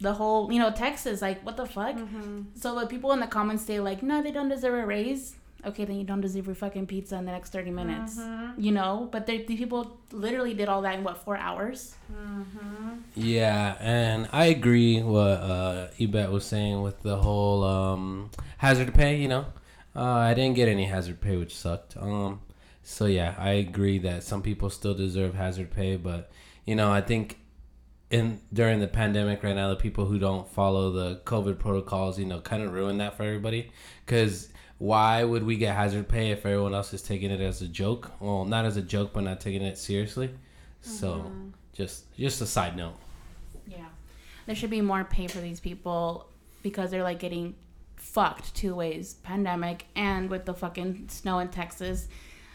[0.00, 1.22] the whole you know Texas.
[1.22, 1.96] Like what the fuck?
[1.96, 2.42] Mm-hmm.
[2.54, 5.36] So the people in the comments say like no, they don't deserve a raise.
[5.66, 8.18] Okay, then you don't deserve your fucking pizza in the next thirty minutes.
[8.56, 11.96] You know, but they, the people literally did all that in what four hours?
[13.16, 19.16] Yeah, and I agree what uh, Yvette was saying with the whole um, hazard pay.
[19.16, 19.46] You know,
[19.96, 21.96] uh, I didn't get any hazard pay, which sucked.
[21.96, 22.40] Um,
[22.82, 26.30] so yeah, I agree that some people still deserve hazard pay, but
[26.64, 27.38] you know, I think
[28.10, 32.26] in during the pandemic right now, the people who don't follow the COVID protocols, you
[32.26, 33.70] know, kind of ruin that for everybody.
[34.06, 37.68] Because why would we get hazard pay if everyone else is taking it as a
[37.68, 38.12] joke?
[38.20, 40.30] Well, not as a joke, but not taking it seriously.
[40.80, 41.30] So
[41.72, 42.94] just just a side note.
[43.66, 43.86] Yeah,
[44.46, 46.28] there should be more pay for these people
[46.62, 47.56] because they're like getting
[47.96, 52.08] fucked two ways: pandemic and with the fucking snow in Texas.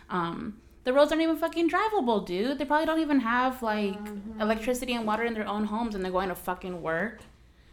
[0.09, 2.57] Um, the roads aren't even fucking drivable, dude.
[2.57, 3.97] They probably don't even have like
[4.39, 7.21] electricity and water in their own homes, and they're going to fucking work.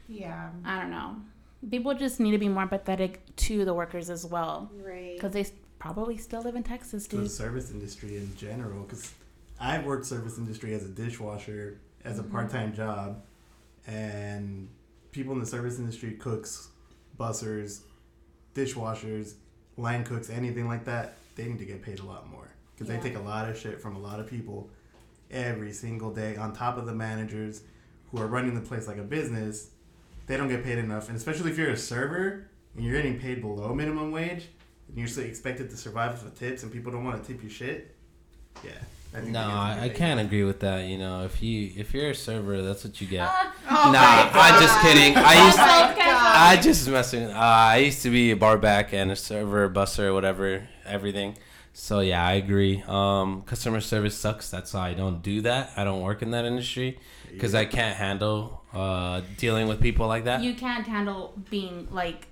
[0.09, 0.51] Yeah.
[0.65, 1.17] I don't know.
[1.69, 5.15] People just need to be more empathetic to the workers as well, Right.
[5.17, 5.47] because they
[5.79, 9.13] probably still live in Texas, to the service industry in general because
[9.59, 12.33] I've worked service industry as a dishwasher as a mm-hmm.
[12.33, 13.23] part-time job
[13.87, 14.69] and
[15.13, 16.69] people in the service industry cooks
[17.19, 17.81] bussers
[18.55, 19.35] dishwashers
[19.77, 23.01] line cooks anything like that they need to get paid a lot more because Yeah.
[23.01, 24.69] they take a lot of shit from a lot of people
[25.31, 27.63] every single day on top of the managers
[28.11, 29.71] who are running the place like a business
[30.31, 33.41] they don't get paid enough and especially if you're a server and you're getting paid
[33.41, 34.47] below minimum wage
[34.89, 37.49] and you're still expected to survive with tips and people don't want to tip you
[37.51, 37.97] shit
[38.65, 38.71] yeah
[39.13, 40.87] I No, I, I can't agree with that.
[40.87, 43.29] You know, if you if you're a server, that's what you get.
[43.69, 45.17] Oh nah, I'm just kidding.
[45.17, 47.25] I used my to- I just messing.
[47.25, 51.37] Uh, I used to be a bar back and a server, busser, whatever, everything.
[51.73, 52.85] So yeah, I agree.
[52.87, 54.49] Um, customer service sucks.
[54.49, 55.73] That's why I don't do that.
[55.77, 57.01] I don't work in that industry
[57.33, 60.43] because I can't handle uh, dealing with people like that.
[60.43, 62.27] you can't handle being like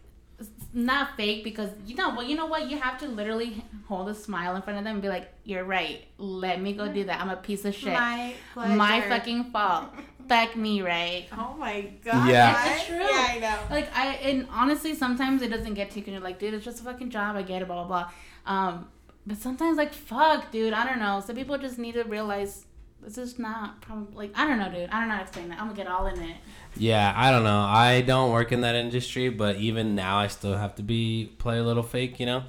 [0.72, 4.14] not fake because you know well you know what you have to literally hold a
[4.14, 7.20] smile in front of them and be like you're right let me go do that
[7.22, 9.87] i'm a piece of shit My my fucking fault
[10.28, 12.28] fuck me right Oh my god.
[12.28, 12.74] Yeah.
[12.74, 12.96] It's true.
[12.96, 13.58] Yeah, I know.
[13.70, 16.64] like i and honestly sometimes it doesn't get taken you and you're like dude it's
[16.64, 18.11] just a fucking job i get it blah blah blah
[18.54, 18.88] um
[19.28, 21.20] But sometimes, like, fuck, dude, I don't know.
[21.24, 22.64] So people just need to realize
[23.02, 24.90] this is not probably like I don't know, dude.
[24.90, 25.61] I don't know how to explain that.
[25.61, 26.37] I'm gonna get all in it.
[26.76, 27.61] Yeah, I don't know.
[27.61, 31.58] I don't work in that industry, but even now, I still have to be play
[31.58, 32.44] a little fake, you know.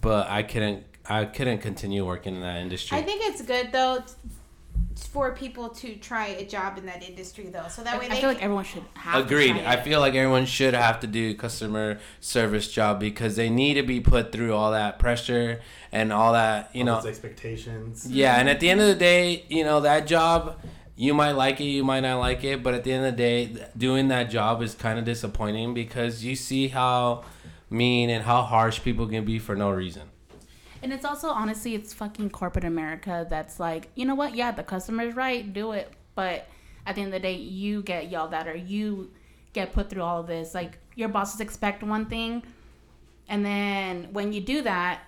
[0.00, 0.84] But I couldn't.
[1.08, 2.96] I couldn't continue working in that industry.
[2.96, 4.04] I think it's good though
[5.06, 8.20] for people to try a job in that industry though, so that I, way I
[8.20, 9.24] feel like everyone should have.
[9.26, 9.54] Agreed.
[9.54, 13.50] To try I feel like everyone should have to do customer service job because they
[13.50, 15.60] need to be put through all that pressure
[15.90, 16.94] and all that, you All know.
[16.96, 18.06] those expectations.
[18.08, 20.60] Yeah, and at the end of the day, you know, that job,
[20.96, 23.16] you might like it, you might not like it, but at the end of the
[23.16, 27.24] day, doing that job is kind of disappointing because you see how
[27.70, 30.11] mean and how harsh people can be for no reason.
[30.82, 34.34] And it's also honestly, it's fucking corporate America that's like, you know what?
[34.34, 35.92] Yeah, the customer's right, do it.
[36.14, 36.48] But
[36.86, 39.10] at the end of the day, you get yelled at or you
[39.52, 40.54] get put through all of this.
[40.54, 42.42] Like your bosses expect one thing,
[43.28, 45.02] and then when you do that,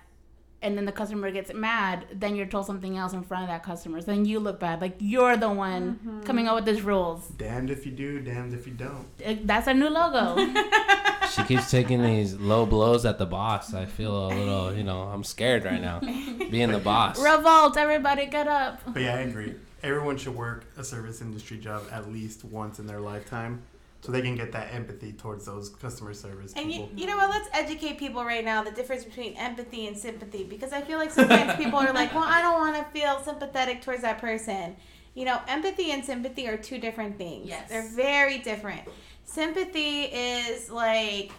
[0.62, 3.62] and then the customer gets mad, then you're told something else in front of that
[3.62, 4.00] customer.
[4.00, 7.28] So then you look bad, like you're the one coming up with these rules.
[7.28, 9.06] Damned if you do, damned if you don't.
[9.24, 10.36] Uh, That's our new logo.
[11.34, 13.74] She keeps taking these low blows at the boss.
[13.74, 17.18] I feel a little, you know, I'm scared right now being the boss.
[17.20, 17.76] Revolt!
[17.76, 18.80] Everybody, get up.
[18.92, 19.54] But yeah, I agree.
[19.82, 23.62] Everyone should work a service industry job at least once in their lifetime,
[24.00, 26.98] so they can get that empathy towards those customer service And you, people.
[27.00, 27.30] you know what?
[27.30, 31.10] Let's educate people right now the difference between empathy and sympathy because I feel like
[31.10, 34.76] sometimes people are like, well, I don't want to feel sympathetic towards that person.
[35.14, 37.46] You know, empathy and sympathy are two different things.
[37.48, 37.68] Yes.
[37.68, 38.82] They're very different.
[39.24, 41.32] Sympathy is like,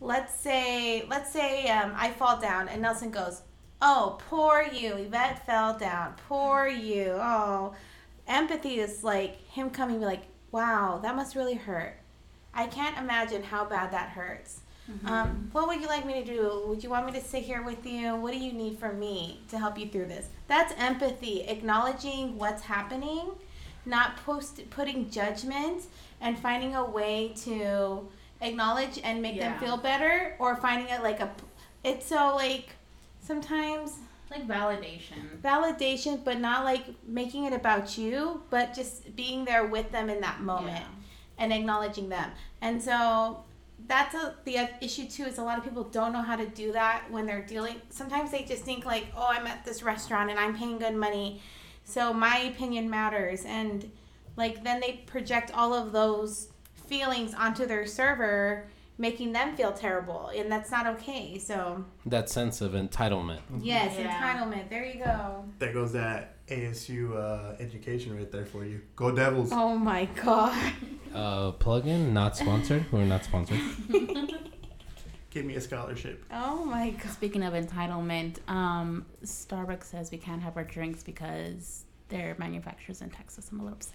[0.00, 3.42] let's say, let's say um, I fall down and Nelson goes,
[3.82, 4.94] oh, poor you.
[4.94, 6.14] Yvette fell down.
[6.28, 7.16] Poor you.
[7.20, 7.74] Oh.
[8.28, 10.22] Empathy is like him coming be like,
[10.52, 11.96] wow, that must really hurt.
[12.54, 14.60] I can't imagine how bad that hurts.
[15.04, 16.64] Um, what would you like me to do?
[16.66, 18.16] Would you want me to sit here with you?
[18.16, 20.28] What do you need from me to help you through this?
[20.48, 23.30] That's empathy, acknowledging what's happening,
[23.86, 25.84] not post putting judgment,
[26.20, 28.08] and finding a way to
[28.40, 29.50] acknowledge and make Yeah.
[29.50, 31.30] them feel better, or finding it like a.
[31.84, 32.70] It's so like
[33.20, 33.98] sometimes
[34.30, 35.40] Like validation.
[35.42, 40.20] validation, but not like making it about you, but just being there with them in
[40.20, 40.86] that moment Yeah.
[41.38, 42.30] and acknowledging them.
[42.60, 43.44] And so
[43.88, 46.70] that's a the issue too is a lot of people don't know how to do
[46.72, 47.80] that when they're dealing.
[47.88, 51.40] Sometimes they just think like, "Oh, I'm at this restaurant and I'm paying good money,
[51.84, 53.90] so my opinion matters." And
[54.40, 56.48] like then they project all of those
[56.88, 58.66] feelings onto their server,
[58.98, 61.38] making them feel terrible, and that's not okay.
[61.38, 63.40] So, That sense of entitlement.
[63.60, 64.08] yes, Yeah.
[64.10, 64.68] entitlement.
[64.70, 65.44] There you go.
[65.60, 68.80] there goes that ASU uh, education right there for you.
[68.96, 69.50] Go Devils.
[69.52, 70.56] Oh my god.
[71.12, 72.84] Uh, plug-in, not sponsored.
[72.92, 73.58] We're not sponsored.
[75.30, 76.24] Give me a scholarship.
[76.32, 77.10] Oh my god.
[77.10, 83.10] Speaking of entitlement, um, Starbucks says we can't have our drinks because they're manufacturers in
[83.10, 83.48] Texas.
[83.50, 83.94] I'm a little upset.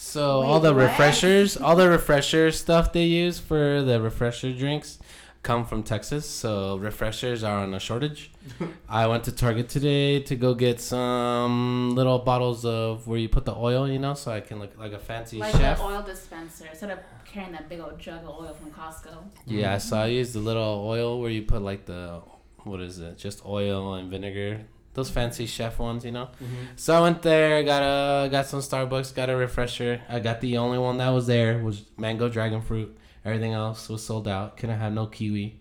[0.00, 0.84] So Wait, all the what?
[0.84, 4.98] refreshers, all the refresher stuff they use for the refresher drinks
[5.42, 6.24] come from Texas.
[6.24, 8.32] So refreshers are on a shortage.
[8.88, 13.44] I went to Target today to go get some little bottles of where you put
[13.44, 15.76] the oil, you know, so I can look like a fancy Like chef.
[15.76, 19.22] the oil dispenser instead of carrying that big old jug of oil from Costco.
[19.44, 20.14] Yeah, so I mm-hmm.
[20.14, 22.22] use the little oil where you put like the
[22.64, 23.18] what is it?
[23.18, 24.62] Just oil and vinegar.
[24.94, 26.30] Those fancy chef ones, you know.
[26.76, 30.00] So I went there, got a got some Starbucks, got a refresher.
[30.08, 32.96] I got the only one that was there was mango dragon fruit.
[33.24, 34.56] Everything else was sold out.
[34.56, 35.60] Couldn't have no kiwi.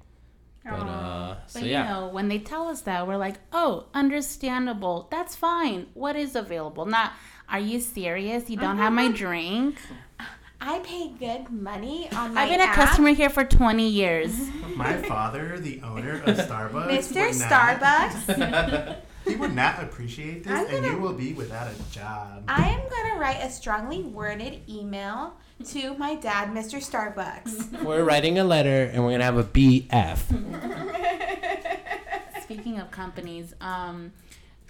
[0.63, 5.07] But uh, so But yeah, know, when they tell us that, we're like, oh, understandable.
[5.09, 5.87] That's fine.
[5.93, 6.85] What is available?
[6.85, 7.13] Not,
[7.49, 8.49] are you serious?
[8.49, 9.77] You don't have my drink?
[10.61, 14.37] I pay good money on my I've been a customer here for 20 years.
[14.75, 17.29] My father, the owner of Starbucks, Mr.
[17.33, 18.97] Starbucks.
[19.25, 22.43] he would not appreciate this, I'm and you will be without a job.
[22.47, 25.33] I am gonna write a strongly worded email
[25.65, 26.79] to my dad, Mr.
[26.79, 27.83] Starbucks.
[27.83, 30.19] we're writing a letter and we're gonna have a BF.
[32.43, 34.11] Speaking of companies, um,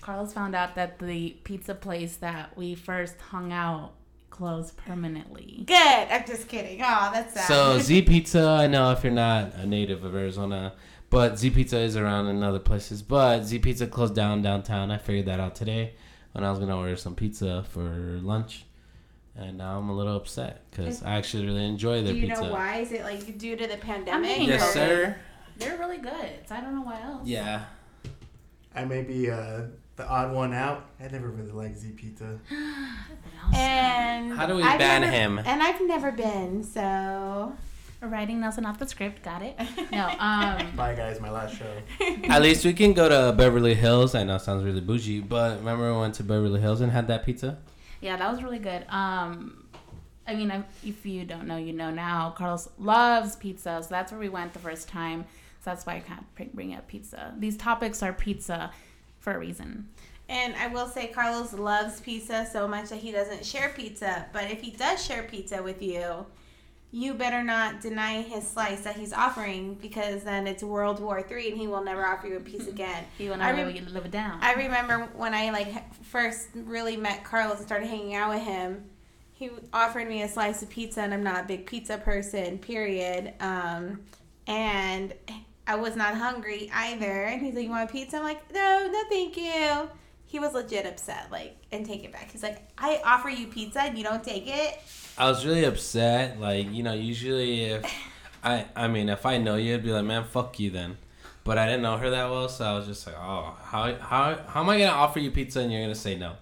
[0.02, 3.94] Carlos found out that the pizza place that we first hung out
[4.30, 5.64] closed permanently.
[5.66, 5.76] Good.
[5.76, 6.80] I'm just kidding.
[6.82, 7.48] Oh, that's sad.
[7.48, 10.74] So Z Pizza, I know if you're not a native of Arizona,
[11.10, 13.02] but Z Pizza is around in other places.
[13.02, 14.92] But Z Pizza closed down downtown.
[14.92, 15.94] I figured that out today
[16.34, 18.66] when I was gonna order some pizza for lunch,
[19.36, 22.14] and now I'm a little upset because I actually really enjoy their pizza.
[22.14, 22.44] Do their you pizza.
[22.46, 22.78] know why?
[22.78, 24.38] Is it like due to the pandemic?
[24.40, 25.16] mean, Yes, sir.
[25.58, 26.30] They're really good.
[26.48, 27.28] So I don't know why else.
[27.28, 27.66] Yeah.
[28.76, 29.64] I may be uh,
[29.98, 30.86] the odd one out.
[31.04, 32.40] I never really liked Z Pizza.
[33.54, 35.40] And How do we I've ban never- him?
[35.40, 37.54] And I've never been, so
[38.02, 39.24] Writing Nelson off the script.
[39.24, 39.60] Got it.
[39.92, 40.08] No.
[40.20, 40.72] Um.
[40.76, 41.20] Bye, guys.
[41.20, 41.72] My last show.
[42.30, 44.16] At least we can go to Beverly Hills.
[44.16, 47.08] I know it sounds really bougie, but remember we went to Beverly Hills and had
[47.08, 47.58] that pizza?
[48.02, 48.86] Yeah, that was really good.
[48.90, 49.66] Um,
[50.28, 52.34] I mean, if you don't know, you know now.
[52.38, 55.26] Carlos loves pizza, so that's where we went the first time.
[55.62, 57.34] So that's why I can't bring- bring up pizza.
[57.38, 58.72] These topics are pizza
[59.18, 59.90] for a reason.
[60.30, 64.28] And I will say, Carlos loves pizza so much that he doesn't share pizza.
[64.32, 66.26] But if he does share pizza with you,
[66.92, 71.50] you better not deny his slice that he's offering because then it's World War Three
[71.50, 73.04] and he will never offer you a piece again.
[73.42, 74.40] I to rem- live, live it down.
[74.42, 78.86] I remember when I like first really met Carlos and started hanging out with him.
[79.32, 82.58] He offered me a slice of pizza, and I'm not a big pizza person.
[82.58, 83.34] Period.
[83.40, 84.02] Um,
[84.48, 85.14] and
[85.66, 87.24] I was not hungry either.
[87.24, 89.90] And he's like, "You want a pizza?" I'm like, "No, no, thank you."
[90.26, 92.32] He was legit upset, like, and take it back.
[92.32, 94.82] He's like, "I offer you pizza and you don't take it."
[95.20, 96.40] I was really upset.
[96.40, 97.86] Like, you know, usually if
[98.44, 100.98] I I mean, if I know you, I'd be like, man, fuck you then.
[101.44, 104.40] But I didn't know her that well, so I was just like, oh, how how
[104.48, 106.34] how am I gonna offer you pizza and you're gonna say no?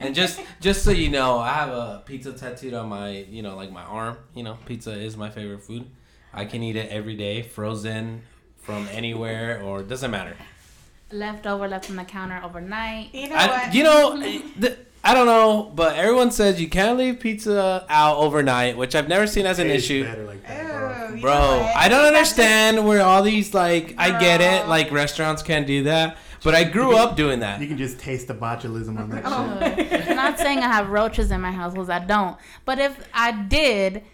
[0.00, 3.56] And just just so you know, I have a pizza tattooed on my you know
[3.56, 4.16] like my arm.
[4.34, 5.86] You know, pizza is my favorite food.
[6.32, 8.22] I can eat it every day, frozen
[8.58, 10.36] from anywhere, or doesn't matter.
[11.12, 13.14] Leftover, left on the counter overnight.
[13.14, 13.74] You know I, what?
[13.74, 14.20] you know,
[14.60, 19.06] th- I don't know, but everyone says you can't leave pizza out overnight, which I've
[19.08, 20.04] never seen as an Tastes issue.
[20.04, 21.14] better like that, Ew, bro.
[21.16, 21.76] you Bro, what?
[21.76, 26.16] I don't understand where all these like I get it, like restaurants can't do that,
[26.42, 27.60] but I grew up doing that.
[27.60, 29.58] You can just taste the botulism on that Oh.
[29.76, 30.08] shit.
[30.08, 32.38] I'm not saying I have roaches in my house because I don't.
[32.64, 34.04] But if I did,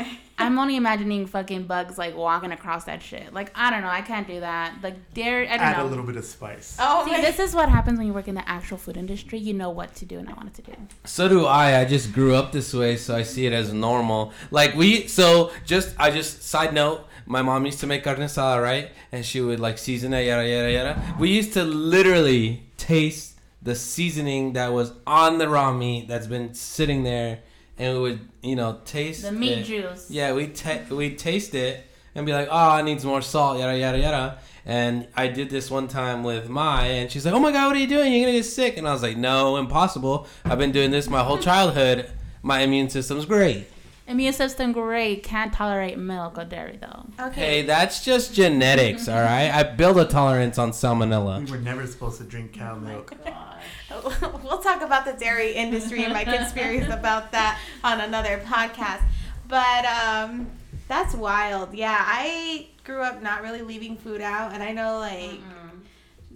[0.40, 3.32] I'm only imagining fucking bugs like walking across that shit.
[3.32, 4.76] Like I don't know, I can't do that.
[4.82, 5.86] Like dare, I don't Add know.
[5.86, 6.76] a little bit of spice.
[6.80, 9.38] Oh See, this is what happens when you work in the actual food industry.
[9.38, 10.72] You know what to do and I what to do.
[11.04, 11.80] So do I.
[11.80, 14.32] I just grew up this way, so I see it as normal.
[14.50, 17.06] Like we, so just I just side note.
[17.26, 18.90] My mom used to make carne asada, right?
[19.12, 21.16] And she would like season it, yada yada yada.
[21.18, 26.54] We used to literally taste the seasoning that was on the raw meat that's been
[26.54, 27.40] sitting there,
[27.80, 29.64] and we would, you know, taste The meat it.
[29.64, 30.10] juice.
[30.10, 33.76] Yeah, we ta- we taste it and be like, oh, it needs more salt, yada
[33.76, 34.38] yada yada.
[34.66, 37.76] And I did this one time with Mai, and she's like, oh my god, what
[37.76, 38.12] are you doing?
[38.12, 38.76] You're gonna get sick.
[38.76, 40.26] And I was like, no, impossible.
[40.44, 42.10] I've been doing this my whole childhood.
[42.42, 43.66] My immune system's great.
[44.06, 45.22] Immune system great.
[45.22, 47.06] Can't tolerate milk or dairy though.
[47.28, 47.40] Okay.
[47.40, 47.62] Hey, Okay.
[47.62, 49.50] that's just genetics, all right.
[49.50, 51.44] I build a tolerance on salmonella.
[51.46, 53.14] We were never supposed to drink cow milk.
[53.26, 53.49] Oh
[54.44, 59.02] we'll talk about the dairy industry and my conspiracies about that on another podcast.
[59.48, 60.46] But um,
[60.88, 61.74] that's wild.
[61.74, 65.40] Yeah, I grew up not really leaving food out, and I know like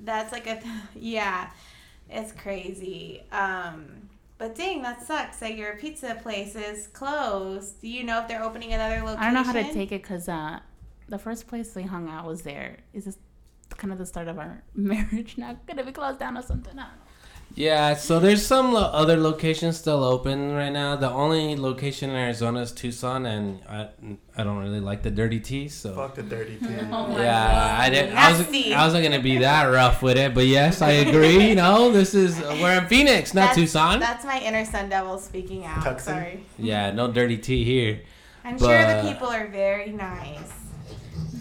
[0.05, 0.61] that's like a
[0.95, 1.51] yeah,
[2.11, 3.23] it's crazy.
[3.33, 7.81] Um, but dang, that sucks that your pizza place is closed.
[7.81, 9.19] Do you know if they're opening another location?
[9.19, 10.59] I don't know how to take it because uh,
[11.09, 12.79] the first place we hung out was there.
[12.93, 13.17] Is this
[13.77, 15.39] kind of the start of our marriage?
[15.39, 16.79] Not gonna be closed down or something?
[16.79, 17.04] I don't know.
[17.57, 20.97] Yeah, so there's some lo- other locations still open right now.
[20.97, 23.91] The only location in Arizona is Tucson, and I
[24.37, 25.95] I don't really like the dirty tea, so.
[25.95, 26.67] Fuck the dirty tea.
[26.91, 28.17] Oh Yeah, I didn't.
[28.17, 28.41] I was.
[28.41, 28.75] Nasty.
[28.75, 31.49] I wasn't gonna be that rough with it, but yes, I agree.
[31.49, 34.01] You know, this is we're in Phoenix, not That's- Tucson.
[34.01, 35.77] That's my inner Sun Devil speaking out.
[35.85, 35.99] Tucson?
[36.15, 36.45] Sorry.
[36.59, 38.01] Yeah, no dirty tea here.
[38.45, 40.53] I'm sure the people are very nice.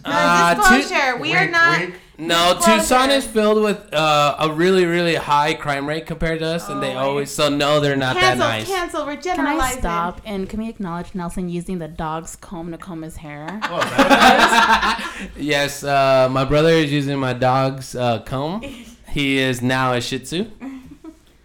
[0.05, 1.17] No, Uh, Tu- disclosure.
[1.17, 1.79] we are not.
[1.79, 1.95] wink.
[2.17, 2.79] No, Disclosure.
[2.81, 6.81] Tucson is filled with uh, a really, really high crime rate compared to us, and
[6.81, 8.67] they Oh, always so no, they're not that nice.
[8.67, 9.05] cancel.
[9.05, 13.01] We're Can I stop and can we acknowledge Nelson using the dog's comb to comb
[13.01, 13.59] his hair?
[13.63, 18.61] Oh, yes, uh, my brother is using my dog's uh, comb.
[19.09, 20.45] He is now a Shih Tzu.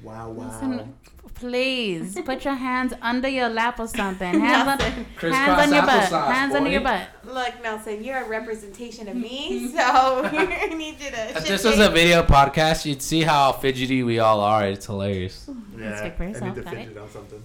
[0.02, 0.44] wow, wow.
[0.60, 0.94] Nelson,
[1.38, 4.40] please put your hands under your lap or something.
[4.40, 5.32] Hands on, Nelson.
[5.32, 6.10] hands on your butt.
[6.34, 7.08] Hands under your butt.
[7.24, 9.78] Look, Nelson, you're a representation of me, so
[10.24, 11.36] I need you to.
[11.38, 14.66] If this was a video podcast, you'd see how fidgety we all are.
[14.66, 15.48] It's hilarious.
[15.76, 16.76] Yeah, Speak for I yourself, need to got it.
[16.86, 17.42] fidget on something.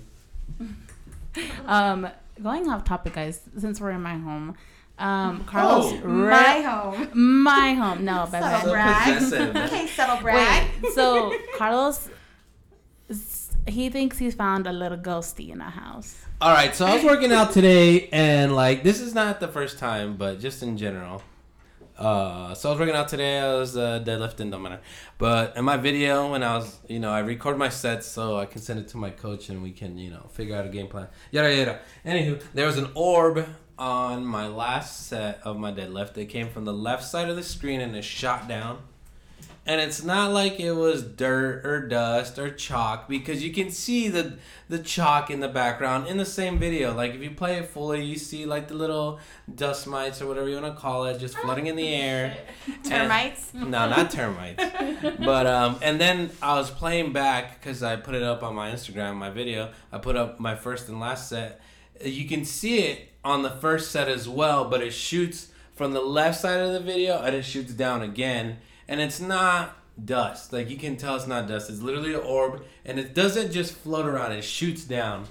[1.66, 2.08] Um,
[2.41, 3.41] going off topic, guys.
[3.58, 4.56] Since we're in my home,
[5.00, 7.10] um, Carlos, Oh, re- my home.
[7.44, 8.06] my home.
[8.06, 8.72] No, Subtle baby.
[8.72, 9.18] brag.
[9.18, 9.56] possessive.
[9.56, 10.68] Okay, subtle brag.
[10.82, 12.10] Wait, so Carlos,
[13.10, 16.26] s- he thinks he's found a little ghosty in the house.
[16.41, 19.80] All right, so I was working out today, and like this is not the first
[19.80, 21.24] time, but just in general.
[21.97, 23.39] Uh, so I was working out today.
[23.39, 24.82] I was uh, deadlifting, don't matter.
[25.18, 28.45] But in my video, when I was, you know, I record my sets so I
[28.45, 30.88] can send it to my coach and we can, you know, figure out a game
[30.88, 31.07] plan.
[31.32, 31.80] Yada yada.
[32.05, 33.47] Anywho, there was an orb
[33.78, 36.18] on my last set of my deadlift.
[36.18, 38.80] It came from the left side of the screen and it shot down.
[39.66, 44.09] And it's not like it was dirt or dust or chalk because you can see
[44.09, 44.34] the
[44.68, 46.93] the chalk in the background in the same video.
[46.93, 49.20] Like if you play it fully, you see like the little
[49.53, 52.38] dust mites or whatever you want to call it, just floating in the air.
[52.68, 53.53] And- Termites.
[53.53, 54.64] no, not termites.
[55.20, 58.72] but um, and then I was playing back because I put it up on my
[58.72, 59.72] Instagram, my video.
[59.91, 61.61] I put up my first and last set.
[62.03, 66.01] You can see it on the first set as well, but it shoots from the
[66.01, 68.57] left side of the video and it shoots down again,
[68.88, 70.53] and it's not dust.
[70.53, 71.69] Like you can tell it's not dust.
[71.69, 74.31] It's literally an orb, and it doesn't just float around.
[74.34, 75.25] It shoots down.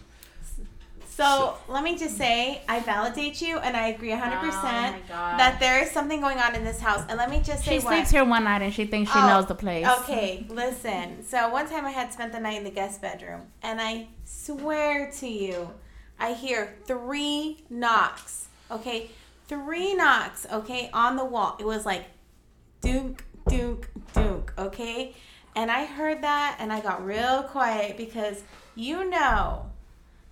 [1.08, 5.82] So let me just say, I validate you, and I agree 100% Oh that there
[5.82, 7.04] is something going on in this house.
[7.08, 7.92] And let me just say She what.
[7.94, 9.86] sleeps here one night and she thinks she Oh, knows the place.
[10.00, 11.22] Okay, listen.
[11.22, 15.10] So one time I had spent the night in the guest bedroom, and I swear
[15.18, 15.70] to you,
[16.18, 18.48] I hear three knocks.
[18.70, 19.10] Okay,
[19.48, 20.46] three knocks.
[20.50, 21.56] Okay, on the wall.
[21.60, 22.06] It was like,
[22.80, 23.22] dunk,
[23.58, 24.52] dunk, dunk.
[24.58, 25.14] Okay,
[25.54, 28.42] and I heard that, and I got real quiet because
[28.74, 29.66] you know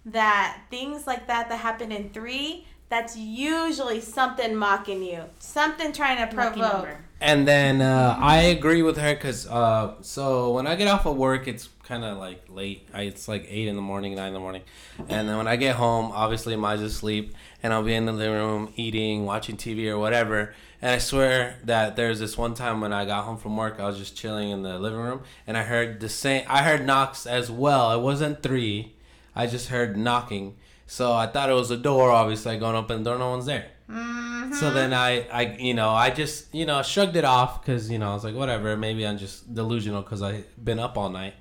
[0.07, 2.67] that things like that that happen in three.
[2.89, 6.57] That's usually something mocking you, something trying to provoke.
[6.57, 7.05] number.
[7.21, 11.17] And then uh, I agree with her because uh, so when I get off of
[11.17, 12.89] work, it's kind of like late.
[12.93, 14.63] I, it's like eight in the morning, nine in the morning,
[15.09, 18.37] and then when I get home, obviously Mine's asleep, and I'll be in the living
[18.37, 20.55] room eating, watching TV or whatever.
[20.83, 23.87] And I swear that there's this one time when I got home from work, I
[23.87, 26.45] was just chilling in the living room, and I heard the same.
[26.49, 27.93] I heard knocks as well.
[27.93, 28.97] It wasn't three.
[29.35, 30.57] I just heard knocking.
[30.87, 32.11] So I thought it was a door.
[32.11, 33.67] Obviously, I going up and the door, no one's there.
[33.91, 34.55] Mm-hmm.
[34.55, 37.99] So then I, I, you know, I just, you know, shrugged it off because, you
[37.99, 41.35] know, I was like, whatever, maybe I'm just delusional because I've been up all night.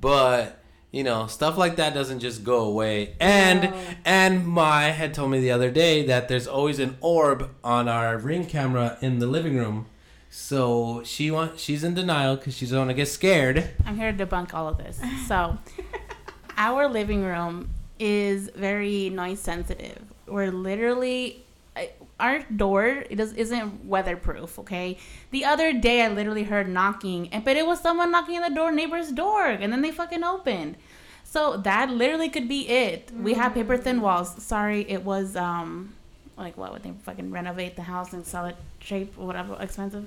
[0.00, 0.61] But,
[0.92, 3.14] you know, stuff like that doesn't just go away.
[3.18, 3.74] And, No.
[4.04, 8.16] and Mai had told me the other day that there's always an orb on our
[8.18, 9.86] ring camera in the living room.
[10.30, 13.70] So she want, she's in denial because she's going to get scared.
[13.86, 15.00] I'm here to debunk all of this.
[15.26, 15.58] So,
[16.56, 19.98] our living room is very noise sensitive.
[20.26, 21.42] We're literally I-
[22.22, 24.58] our door it does, isn't weatherproof.
[24.60, 24.96] Okay.
[25.32, 28.54] The other day, I literally heard knocking, and but it was someone knocking on the
[28.54, 30.76] door, neighbor's door, and then they fucking opened.
[31.24, 33.10] So that literally could be it.
[33.10, 34.42] We have paper thin walls.
[34.42, 35.94] Sorry, it was um
[36.36, 40.06] like what would they fucking renovate the house and sell it cheap or whatever expensive.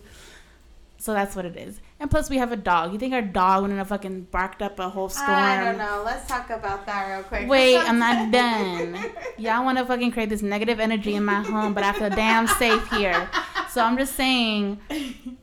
[0.97, 1.81] So that's what it is.
[1.99, 2.93] And plus, we have a dog.
[2.93, 5.29] You think our dog wouldn't have fucking barked up a whole storm?
[5.29, 6.03] I don't know.
[6.05, 7.47] Let's talk about that real quick.
[7.47, 8.97] Wait, I'm not done.
[9.37, 12.47] Y'all want to fucking create this negative energy in my home, but I feel damn
[12.47, 13.29] safe here.
[13.69, 14.79] So I'm just saying,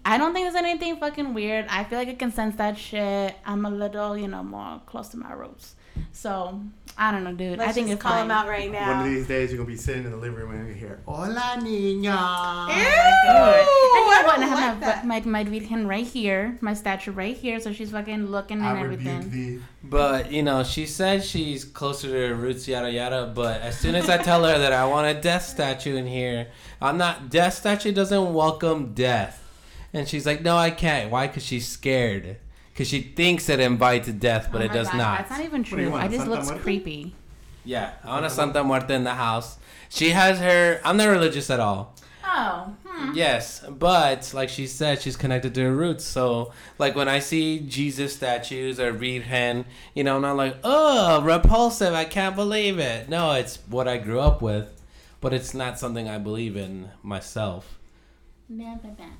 [0.04, 1.66] I don't think there's anything fucking weird.
[1.68, 3.36] I feel like I can sense that shit.
[3.44, 5.76] I'm a little, you know, more close to my roots.
[6.12, 6.60] So
[6.98, 7.58] I don't know, dude.
[7.58, 8.26] Let's I think just it's call fine.
[8.26, 8.98] him out right now.
[8.98, 11.00] One of these days, you're gonna be sitting in the living room and you hear
[11.06, 12.84] "Hola, niña." Ew,
[13.28, 14.36] oh And I know what?
[14.36, 17.60] don't And I like have my, my, my Virgen right here, my statue right here,
[17.60, 19.30] so she's fucking looking and I rebuke everything.
[19.30, 19.62] thee.
[19.82, 23.32] But you know, she said she's closer to her roots, yada yada.
[23.34, 26.48] But as soon as I tell her that I want a death statue in here,
[26.80, 27.30] I'm not.
[27.30, 29.42] Death statue doesn't welcome death,
[29.92, 31.10] and she's like, "No, I can't.
[31.10, 31.26] Why?
[31.26, 32.36] Because she's scared.
[32.72, 35.18] Because she thinks it invites death, but Oh it does God, not.
[35.18, 35.90] That's not even true.
[35.90, 36.62] want, I just Santa looks Muerte?
[36.62, 37.14] creepy.
[37.64, 39.58] Yeah, I want a Santa Muerte in the house.
[39.88, 40.80] She has her.
[40.84, 41.94] I'm not religious at all.
[42.24, 43.12] Oh, hmm.
[43.14, 46.04] Yes, but like she said, she's connected to her roots.
[46.04, 51.20] So, like when I see Jesus statues or Virgen, you know, I'm not like, oh,
[51.22, 51.92] repulsive.
[51.92, 53.08] I can't believe it.
[53.08, 54.80] No, it's what I grew up with,
[55.20, 57.78] but it's not something I believe in myself.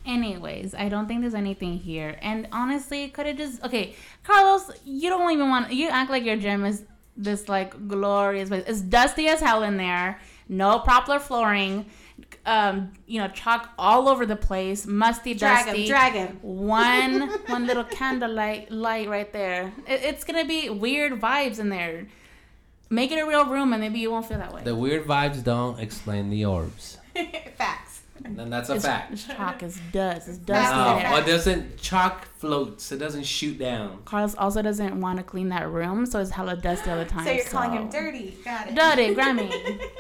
[0.06, 2.18] Anyways, I don't think there's anything here.
[2.22, 4.70] And honestly, could it just okay, Carlos?
[4.84, 5.72] You don't even want.
[5.72, 6.84] You act like your gym is
[7.16, 10.18] this like glorious, but it's dusty as hell in there.
[10.48, 11.86] No proper flooring.
[12.44, 15.82] Um, you know, chalk all over the place, musty, Drag dusty.
[15.82, 16.38] him, drag him.
[16.42, 19.72] One one little candlelight light right there.
[19.86, 22.06] It, it's gonna be weird vibes in there.
[22.90, 24.62] Make it a real room, and maybe you won't feel that way.
[24.64, 26.98] The weird vibes don't explain the orbs,
[27.56, 27.81] Facts.
[28.24, 29.12] And then that's a It's, fact.
[29.12, 29.62] it's chalk.
[29.62, 30.28] It's dust.
[30.28, 30.98] It's dusty No.
[30.98, 31.76] in it doesn't.
[31.78, 32.90] Chalk floats.
[32.92, 34.02] It doesn't shoot down.
[34.04, 37.24] Carlos also doesn't want to clean that room, so it's hella dusty all the time.
[37.24, 38.36] So you're calling him dirty.
[38.44, 38.74] Got it.
[38.74, 39.50] Dirty, grimy.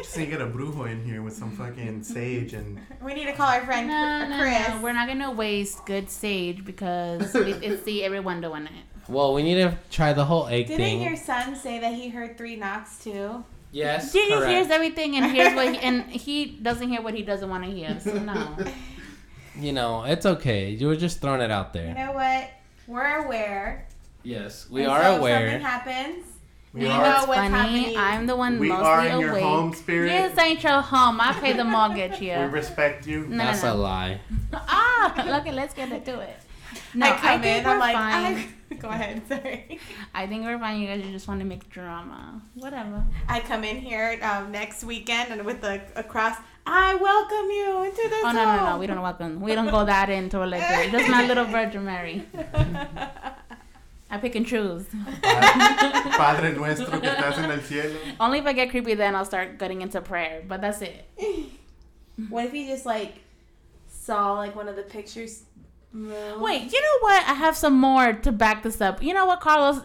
[0.02, 3.32] So you get a brujo in here with some fucking sage and We need to
[3.32, 4.68] call our friend No, no, Chris.
[4.68, 4.80] no.
[4.82, 8.70] We're not gonna waste good sage because we, it's see everyone doing it.
[9.08, 11.02] Well, we need to try the whole egg Didn't thing.
[11.02, 13.44] your son say that he heard three knocks too?
[13.72, 14.46] Yes, He correct.
[14.50, 17.70] hears everything and hears what he, and he doesn't hear what he doesn't want to
[17.70, 17.98] hear.
[18.00, 18.56] So no.
[19.54, 20.70] You know, it's okay.
[20.70, 21.88] You were just throwing it out there.
[21.88, 22.48] You know what?
[22.86, 23.86] We're aware.
[24.22, 25.50] Yes, we And are so if aware.
[25.50, 26.24] something happens.
[26.72, 27.02] we You are.
[27.02, 27.52] know What's what's funny?
[27.58, 27.96] happening.
[27.98, 30.06] I'm the one We mostly are in your home, spirit.
[30.06, 31.20] Yes, ain't your home.
[31.20, 32.38] I pay the mortgage here.
[32.46, 33.26] We respect you.
[33.26, 34.20] No, That's no, a lie.
[34.54, 36.36] Ah, okay, let's get into it.
[36.94, 38.36] No, I I come think in, I'm we're like, fine.
[38.36, 38.48] I,
[38.80, 39.78] go ahead, sorry.
[40.14, 40.80] I think we're fine.
[40.80, 42.42] You guys just want to make drama.
[42.54, 43.04] Whatever.
[43.28, 47.84] I come in here um, next weekend and with a, a cross, I welcome you
[47.84, 48.78] into this Oh no no no!
[48.78, 49.40] We don't welcome.
[49.40, 50.92] We don't go that into religion.
[50.92, 52.24] Just my little Virgin Mary.
[54.10, 54.84] I pick and choose.
[55.22, 57.96] Padre nuestro que estás en el cielo.
[58.20, 60.44] Only if I get creepy, then I'll start getting into prayer.
[60.46, 61.08] But that's it.
[62.28, 63.22] what if you just like
[63.88, 65.44] saw like one of the pictures
[65.92, 66.40] move?
[66.40, 67.28] Wait, you know what?
[67.28, 69.02] I have some more to back this up.
[69.02, 69.82] You know what, Carlos?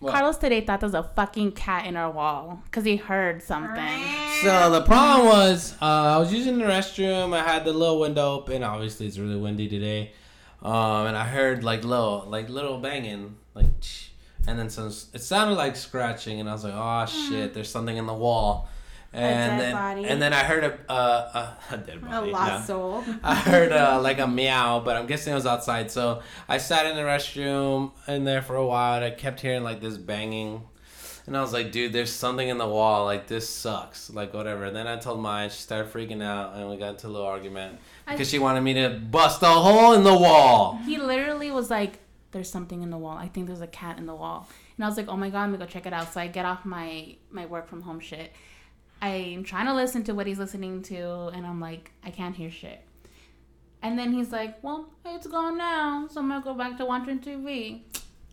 [0.00, 0.12] What?
[0.12, 4.00] Carlos today thought there was a fucking cat in our wall because he heard something.
[4.42, 7.36] So the problem was, uh, I was using the restroom.
[7.36, 8.62] I had the little window open.
[8.62, 10.12] Obviously, it's really windy today,
[10.62, 13.66] um, and I heard like little, like little banging, like,
[14.46, 14.86] and then some.
[14.86, 18.68] It sounded like scratching, and I was like, "Oh shit, there's something in the wall."
[19.12, 20.04] And then, body?
[20.04, 23.02] and then I heard a uh, a, a dead A lost no.
[23.02, 23.04] soul.
[23.22, 25.90] I heard uh, like a meow, but I'm guessing it was outside.
[25.90, 28.96] So I sat in the restroom in there for a while.
[28.96, 30.62] And I kept hearing like this banging,
[31.26, 33.06] and I was like, "Dude, there's something in the wall.
[33.06, 34.10] Like this sucks.
[34.10, 35.48] Like whatever." And then I told Maya.
[35.48, 38.60] She started freaking out, and we got into a little argument I- because she wanted
[38.60, 40.78] me to bust a hole in the wall.
[40.84, 42.00] He literally was like,
[42.32, 43.16] "There's something in the wall.
[43.16, 45.44] I think there's a cat in the wall." And I was like, "Oh my god,
[45.44, 48.00] I'm gonna go check it out." So I get off my my work from home
[48.00, 48.32] shit.
[49.00, 52.50] I'm trying to listen to what he's listening to, and I'm like, I can't hear
[52.50, 52.80] shit.
[53.82, 57.20] And then he's like, "Well, it's gone now, so I'm gonna go back to watching
[57.20, 57.82] TV."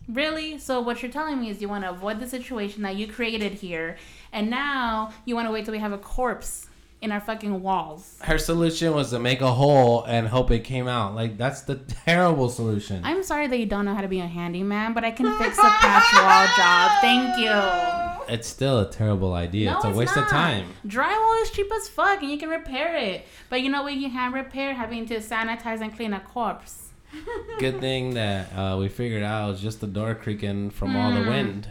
[0.08, 0.58] Really?
[0.58, 3.52] So what you're telling me is you want to avoid the situation that you created
[3.54, 3.96] here,
[4.32, 6.68] and now you want to wait till we have a corpse
[7.02, 8.18] in our fucking walls.
[8.22, 11.14] Her solution was to make a hole and hope it came out.
[11.14, 13.04] Like that's the terrible solution.
[13.04, 15.58] I'm sorry that you don't know how to be a handyman, but I can fix
[15.58, 17.00] a patch wall job.
[17.00, 18.15] Thank you.
[18.28, 19.70] It's still a terrible idea.
[19.70, 20.68] No, it's a it's waste of time.
[20.86, 23.26] Drywall is cheap as fuck, and you can repair it.
[23.50, 24.74] But you know what you can repair?
[24.74, 26.90] Having to sanitize and clean a corpse.
[27.58, 31.12] Good thing that uh, we figured out it was just the door creaking from all
[31.12, 31.28] the Mm.
[31.28, 31.68] wind.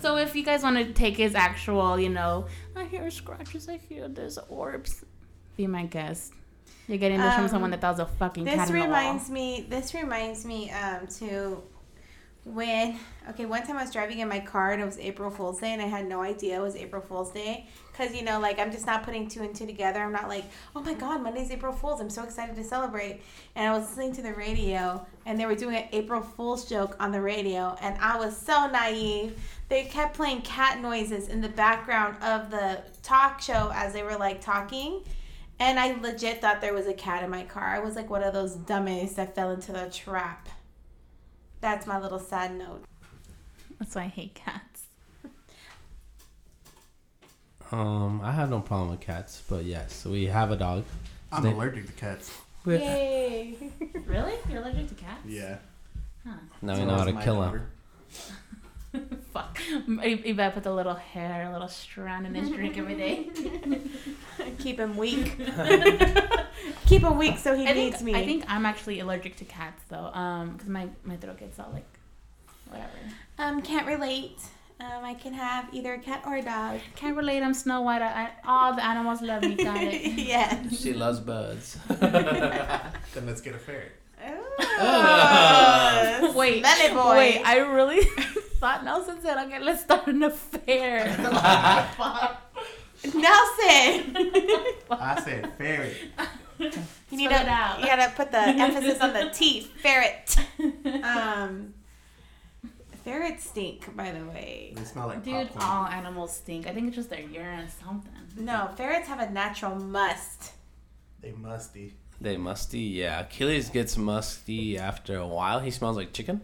[0.00, 3.76] So if you guys want to take his actual, you know, I hear scratches, I
[3.76, 5.04] hear there's orbs,
[5.56, 6.32] be my guest.
[6.88, 8.80] You're getting this from Um, someone that thought was a fucking cat This in the
[8.80, 8.88] wall.
[8.88, 9.66] reminds me.
[9.68, 11.62] This reminds me um to
[12.44, 15.60] when okay one time I was driving in my car and it was April Fool's
[15.60, 18.58] Day and I had no idea it was April Fool's Day because you know like
[18.58, 20.00] I'm just not putting two and two together.
[20.00, 22.00] I'm not like oh my god Monday's April Fool's.
[22.00, 23.20] I'm so excited to celebrate.
[23.56, 26.96] And I was listening to the radio and they were doing an April Fool's joke
[26.98, 29.38] on the radio and I was so naive.
[29.68, 34.16] They kept playing cat noises in the background of the talk show as they were
[34.16, 35.02] like talking.
[35.58, 37.64] And I legit thought there was a cat in my car.
[37.64, 40.48] I was like one of those dummies that fell into the trap.
[41.60, 42.84] That's my little sad note.
[43.78, 44.84] That's why I hate cats.
[47.72, 50.84] Um, I have no problem with cats, but yes, we have a dog.
[51.30, 52.32] I'm They- allergic to cats.
[52.66, 53.56] Yay.
[54.06, 54.34] Really?
[54.48, 55.24] You're allergic to cats?
[55.26, 55.58] Yeah.
[56.26, 56.34] Huh.
[56.62, 57.62] Now we So know how is to my kill daughter.
[59.32, 59.60] Fuck.
[59.70, 63.30] If if I put a little hair, a little strand in his drink every day.
[64.58, 65.38] Keep him weak.
[66.90, 68.14] Keep him weak so he I think, needs me.
[68.16, 71.70] I think I'm actually allergic to cats though, um, because my my throat gets all
[71.72, 71.86] like,
[72.68, 72.90] whatever.
[73.38, 74.40] um can't relate.
[74.80, 76.80] Um, I can have either a cat or a dog.
[76.96, 77.42] Can't relate.
[77.44, 78.02] I'm Snow White.
[78.02, 79.54] I, I, all the animals love me.
[79.54, 80.02] Got it.
[80.34, 80.80] yes.
[80.80, 81.76] She loves birds.
[81.88, 83.92] Then let's get a ferret.
[84.26, 87.16] Oh, Wait, smelly boy.
[87.16, 87.42] wait.
[87.44, 88.02] I really
[88.60, 91.06] thought Nelson said, "Okay, let's start an affair."
[93.14, 94.16] Nelson.
[94.90, 95.96] I said ferret.
[97.10, 97.34] You need to.
[97.34, 97.80] it out.
[97.80, 99.62] You gotta put the emphasis on the T.
[99.62, 100.36] Ferret.
[101.04, 101.74] Um.
[103.04, 104.72] Ferrets stink, by the way.
[104.76, 105.64] They smell like Dude, popcorn.
[105.64, 106.66] all animals stink.
[106.66, 108.12] I think it's just their urine or something.
[108.36, 110.52] No, ferrets have a natural must.
[111.22, 111.94] They musty.
[112.20, 113.20] they musty, yeah.
[113.20, 115.60] Achilles gets musty after a while.
[115.60, 116.42] He smells like chicken.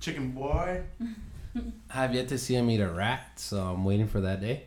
[0.00, 0.82] Chicken boy.
[1.56, 1.62] I
[1.94, 4.64] have yet to see him eat a rat, so I'm waiting for that day.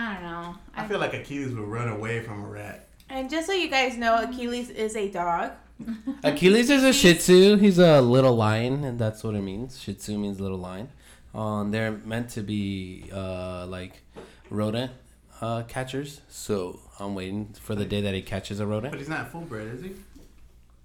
[0.00, 0.54] I don't know.
[0.76, 2.86] I feel like Achilles would run away from a rat.
[3.08, 5.52] And just so you guys know, Achilles is a dog.
[6.22, 7.56] Achilles is a Shih Tzu.
[7.56, 9.80] He's a little lion, and that's what it means.
[9.80, 10.88] Shih Tzu means little lion.
[11.34, 14.02] Um, they're meant to be uh, like
[14.50, 14.92] rodent
[15.40, 18.92] uh, catchers, so I'm waiting for the day that he catches a rodent.
[18.92, 19.94] But he's not full bred, is he?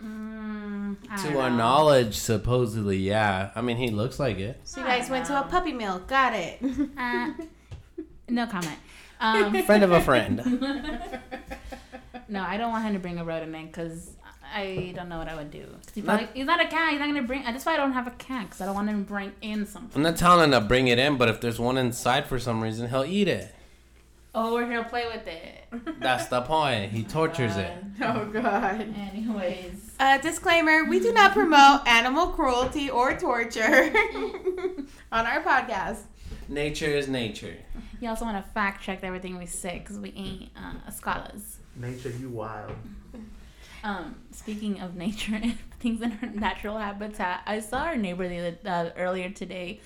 [0.03, 1.55] Mm, To our know.
[1.57, 3.51] knowledge, supposedly, yeah.
[3.55, 4.59] I mean, he looks like it.
[4.63, 5.99] So you guys went to a puppy mill.
[6.07, 6.59] Got it.
[6.97, 7.31] Uh,
[8.29, 8.79] no comment.
[9.23, 10.37] Um, Friend of a friend.
[12.27, 14.11] no, I don't want him to bring a rodent in because
[14.53, 15.63] I don't know what I would do.
[15.65, 16.91] 'Cause he probably, he's not a cat.
[16.91, 17.43] He's not gonna bring.
[17.43, 19.65] That's why I don't have a cat because I don't want him to bring in
[19.65, 19.91] something.
[19.95, 22.61] I'm not telling him to bring it in, but if there's one inside for some
[22.61, 23.53] reason, he'll eat it.
[24.35, 25.99] Oh, we're here to play with it.
[25.99, 26.91] That's the point.
[26.91, 27.71] He tortures it.
[28.01, 28.81] Oh God.
[28.81, 29.91] Anyways.
[29.99, 33.93] Uh, disclaimer: We do not promote animal cruelty or torture
[35.11, 35.99] on our podcast.
[36.49, 37.55] Nature is nature.
[38.03, 41.59] You also want to fact check everything we say because we ain't uh, scholars.
[41.77, 42.75] Nature, you wild.
[43.85, 48.37] Um, speaking of nature and things in our natural habitat, I saw our neighbor the
[48.39, 49.81] other, uh, earlier today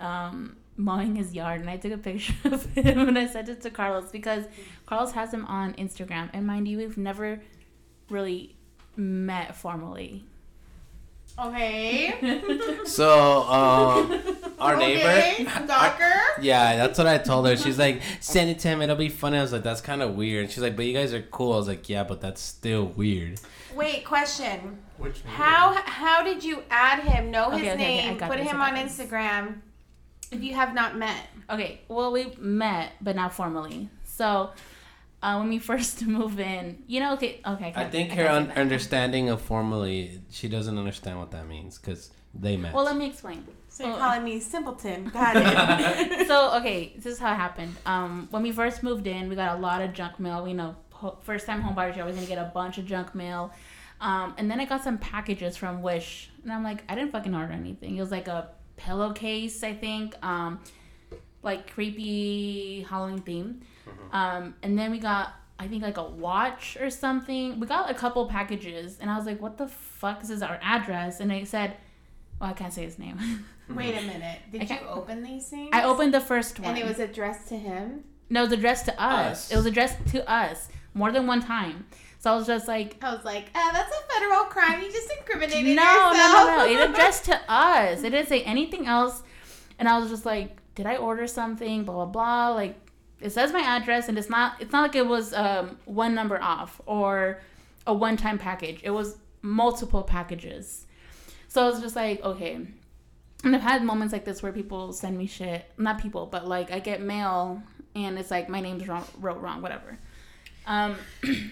[0.00, 3.60] um, mowing his yard, and I took a picture of him and I sent it
[3.60, 4.46] to Carlos because
[4.86, 7.42] Carlos has him on Instagram, and mind you, we've never
[8.08, 8.56] really
[8.96, 10.24] met formally.
[11.38, 12.14] Okay.
[12.84, 14.20] So, um,
[14.58, 15.50] our okay, neighbor.
[15.64, 16.12] stalker.
[16.40, 17.56] Yeah, that's what I told her.
[17.56, 18.82] She's like, send it to him.
[18.82, 19.38] It'll be funny.
[19.38, 20.50] I was like, that's kind of weird.
[20.50, 21.52] She's like, but you guys are cool.
[21.52, 23.38] I was like, yeah, but that's still weird.
[23.74, 24.78] Wait, question.
[24.98, 27.30] Which How how did you add him?
[27.30, 28.18] Know his Okay, okay, okay, name.
[28.18, 28.98] got Put this, him on this.
[28.98, 29.60] Instagram.
[30.30, 31.28] If you have not met.
[31.50, 33.88] Okay, well, we met, but not formally.
[34.04, 34.50] So,
[35.22, 37.68] uh, when we first moved in, you know, okay, okay.
[37.68, 41.78] I can't- think can't her un- understanding of formally, she doesn't understand what that means
[41.78, 42.74] because they met.
[42.74, 43.46] Well, let me explain.
[43.68, 43.98] So you're Oh.
[43.98, 45.04] calling me simpleton.
[45.08, 46.26] Got it.
[46.30, 47.74] so okay, this is how it happened.
[47.86, 50.42] Um, when we first moved in, we got a lot of junk mail.
[50.44, 50.76] We know
[51.22, 53.52] first time home buyers, you're always gonna get a bunch of junk mail.
[54.00, 57.34] Um, and then I got some packages from Wish, and I'm like, I didn't fucking
[57.34, 57.96] order anything.
[57.96, 60.60] It was like a pillowcase, I think, um,
[61.42, 63.60] like creepy Halloween theme.
[64.12, 67.60] Um, and then we got, I think, like a watch or something.
[67.60, 70.20] We got a couple packages, and I was like, what the fuck?
[70.20, 71.76] This is our address, and it said,
[72.40, 73.18] well, I can't say his name.
[73.68, 74.40] Wait a minute.
[74.50, 75.70] Did you open these things?
[75.72, 76.70] I opened the first one.
[76.70, 78.04] And it was addressed to him.
[78.28, 79.46] No, it was addressed to us.
[79.46, 79.52] Us.
[79.52, 81.86] It was addressed to us more than one time.
[82.18, 84.80] So I was just like, I was like, uh, that's a federal crime.
[84.80, 86.16] You just no, incriminated no, yourself.
[86.16, 86.66] no, no.
[86.66, 88.02] It addressed to us.
[88.02, 89.22] It didn't say anything else.
[89.78, 91.84] And I was just like, did I order something?
[91.84, 92.48] Blah blah blah.
[92.54, 92.81] Like
[93.22, 94.60] it says my address, and it's not.
[94.60, 97.40] It's not like it was um, one number off or
[97.86, 98.80] a one-time package.
[98.82, 100.86] It was multiple packages.
[101.48, 102.60] So I was just like, okay.
[103.44, 105.70] And I've had moments like this where people send me shit.
[105.76, 107.62] Not people, but like I get mail
[107.94, 109.98] and it's like my name's wrong, wrote wrong, whatever.
[110.66, 110.96] Um,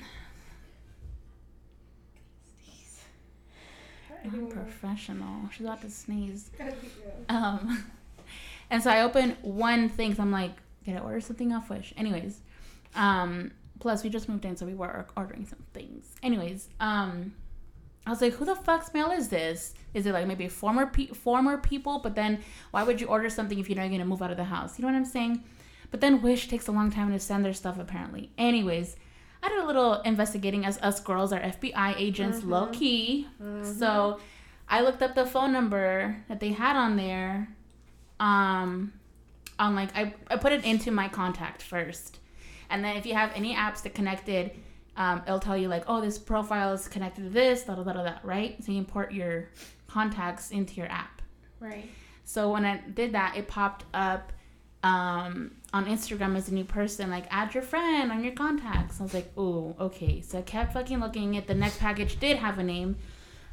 [4.24, 5.48] I'm professional.
[5.50, 6.50] She's about to sneeze.
[7.28, 7.84] Um,
[8.70, 10.14] and so I open one thing.
[10.14, 10.52] So I'm like,
[10.88, 11.92] I order something off Wish?
[11.96, 12.40] Anyways,
[12.94, 16.14] um, plus we just moved in, so we were ordering some things.
[16.22, 17.34] Anyways, um,
[18.06, 19.74] I was like, who the fuck's mail is this?
[19.94, 21.98] Is it like maybe former pe- former people?
[21.98, 24.44] But then why would you order something if you're not gonna move out of the
[24.44, 24.78] house?
[24.78, 25.42] You know what I'm saying?
[25.90, 28.30] But then Wish takes a long time to send their stuff apparently.
[28.38, 28.96] Anyways,
[29.42, 33.26] I did a little investigating as us girls are FBI agents, low key.
[33.64, 34.18] So
[34.68, 37.48] I looked up the phone number that they had on there.
[38.18, 38.92] Um,
[39.60, 42.18] on like I, I put it into my contact first,
[42.68, 44.50] and then if you have any apps that connected,
[44.96, 47.92] um, it'll tell you like, oh, this profile is connected to this, da da da
[47.92, 48.62] da, right?
[48.64, 49.48] So you import your
[49.86, 51.22] contacts into your app.
[51.60, 51.88] Right.
[52.24, 54.32] So when I did that, it popped up
[54.82, 59.00] um, on Instagram as a new person, like add your friend on your contacts.
[59.00, 60.20] I was like, oh, okay.
[60.20, 62.96] So I kept fucking looking at the next package did have a name,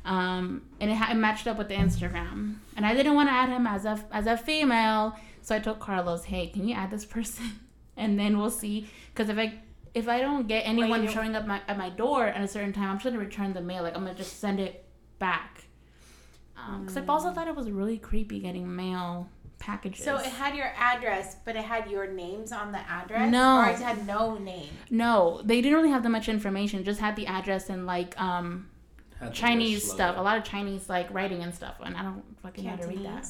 [0.05, 2.55] um, and it, ha- it matched up with the Instagram.
[2.75, 5.15] And I didn't want to add him as a as a female,
[5.47, 7.61] so I told Carlos, hey, can you add this person?
[7.95, 8.89] and then we'll see.
[9.13, 9.53] Because if I
[9.93, 12.73] if I don't get anyone you- showing up my, at my door at a certain
[12.73, 13.83] time, I'm just gonna return the mail.
[13.83, 14.83] Like I'm gonna just send it
[15.19, 15.63] back.
[16.81, 20.03] Because I've also thought it was really creepy getting mail packages.
[20.03, 23.31] So it had your address, but it had your names on the address?
[23.31, 23.59] No.
[23.59, 24.67] Or it had no name?
[24.89, 26.83] no, they didn't really have that much information.
[26.83, 28.67] Just had the address and like um
[29.31, 30.17] Chinese stuff.
[30.17, 31.75] A lot of Chinese like writing and stuff.
[31.81, 33.25] And I don't fucking know how to read that.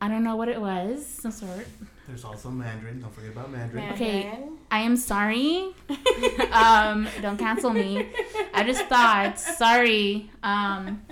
[0.00, 1.06] I don't know what it was.
[1.06, 1.66] Some sort.
[2.06, 3.00] There's also Mandarin.
[3.00, 3.92] Don't forget about Mandarin.
[3.92, 4.38] Okay.
[4.70, 5.74] I am sorry.
[6.52, 8.08] um, don't cancel me.
[8.54, 10.30] I just thought sorry.
[10.42, 11.02] Um,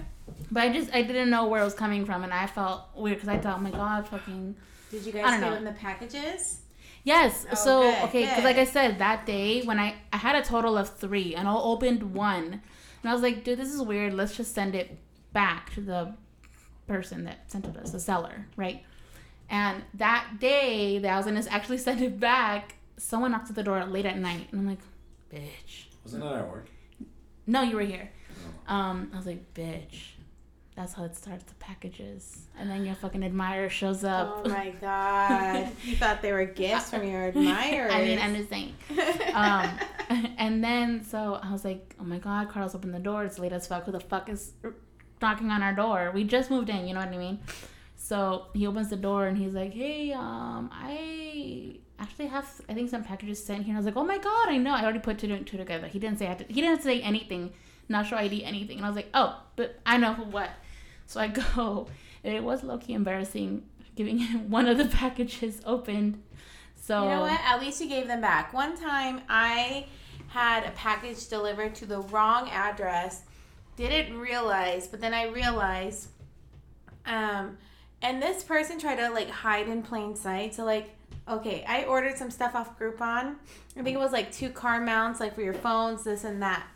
[0.50, 3.16] but I just I didn't know where it was coming from, and I felt weird
[3.16, 4.54] because I thought, oh my god, fucking
[4.90, 5.56] Did you guys don't give know.
[5.56, 6.60] him the packages?
[7.02, 7.44] Yes.
[7.50, 10.42] Oh, so good, okay, because like I said, that day when I I had a
[10.42, 12.44] total of three, and I opened one,
[13.02, 14.14] and I was like, dude, this is weird.
[14.14, 14.98] Let's just send it
[15.32, 16.14] back to the
[16.86, 18.82] person that sent it us, the seller, right?
[19.50, 23.62] And that day that I was gonna actually send it back, someone knocked at the
[23.62, 24.80] door late at night, and I'm like,
[25.32, 25.86] bitch.
[26.04, 26.66] Wasn't that at work?
[27.46, 28.10] No, you were here.
[28.68, 30.10] Um, I was like, bitch.
[30.76, 34.42] That's how it starts the packages, and then your fucking admirer shows up.
[34.44, 35.68] Oh my god.
[35.84, 37.92] you thought they were gifts from your admirers.
[37.94, 38.74] I mean, I'm just saying.
[39.34, 39.70] um,
[40.36, 43.22] and then so I was like, oh my god, Carlos opened the door.
[43.22, 43.84] It's late as fuck.
[43.84, 44.54] Who the fuck is
[45.24, 46.10] knocking on our door?
[46.14, 46.86] We just moved in.
[46.86, 47.40] You know what I mean?
[47.96, 52.90] So he opens the door and he's like, "Hey, um, I actually have I think
[52.90, 54.72] some packages sent here." And I was like, "Oh my god, I know!
[54.72, 56.82] I already put two and two together." He didn't say I had to, he didn't
[56.82, 57.52] say anything,
[57.88, 58.76] not show ID, anything.
[58.76, 60.50] And I was like, "Oh, but I know what."
[61.06, 61.88] So I go,
[62.22, 63.64] and it was low key embarrassing
[63.96, 66.22] giving him one of the packages opened.
[66.76, 67.40] So You know what?
[67.40, 68.52] At least you gave them back.
[68.52, 69.86] One time I
[70.28, 73.22] had a package delivered to the wrong address.
[73.76, 76.08] Didn't realize, but then I realized
[77.06, 77.58] um
[78.02, 80.54] and this person tried to like hide in plain sight.
[80.54, 80.90] So like
[81.28, 83.36] okay, I ordered some stuff off Groupon.
[83.76, 86.66] I think it was like two car mounts like for your phones, this and that.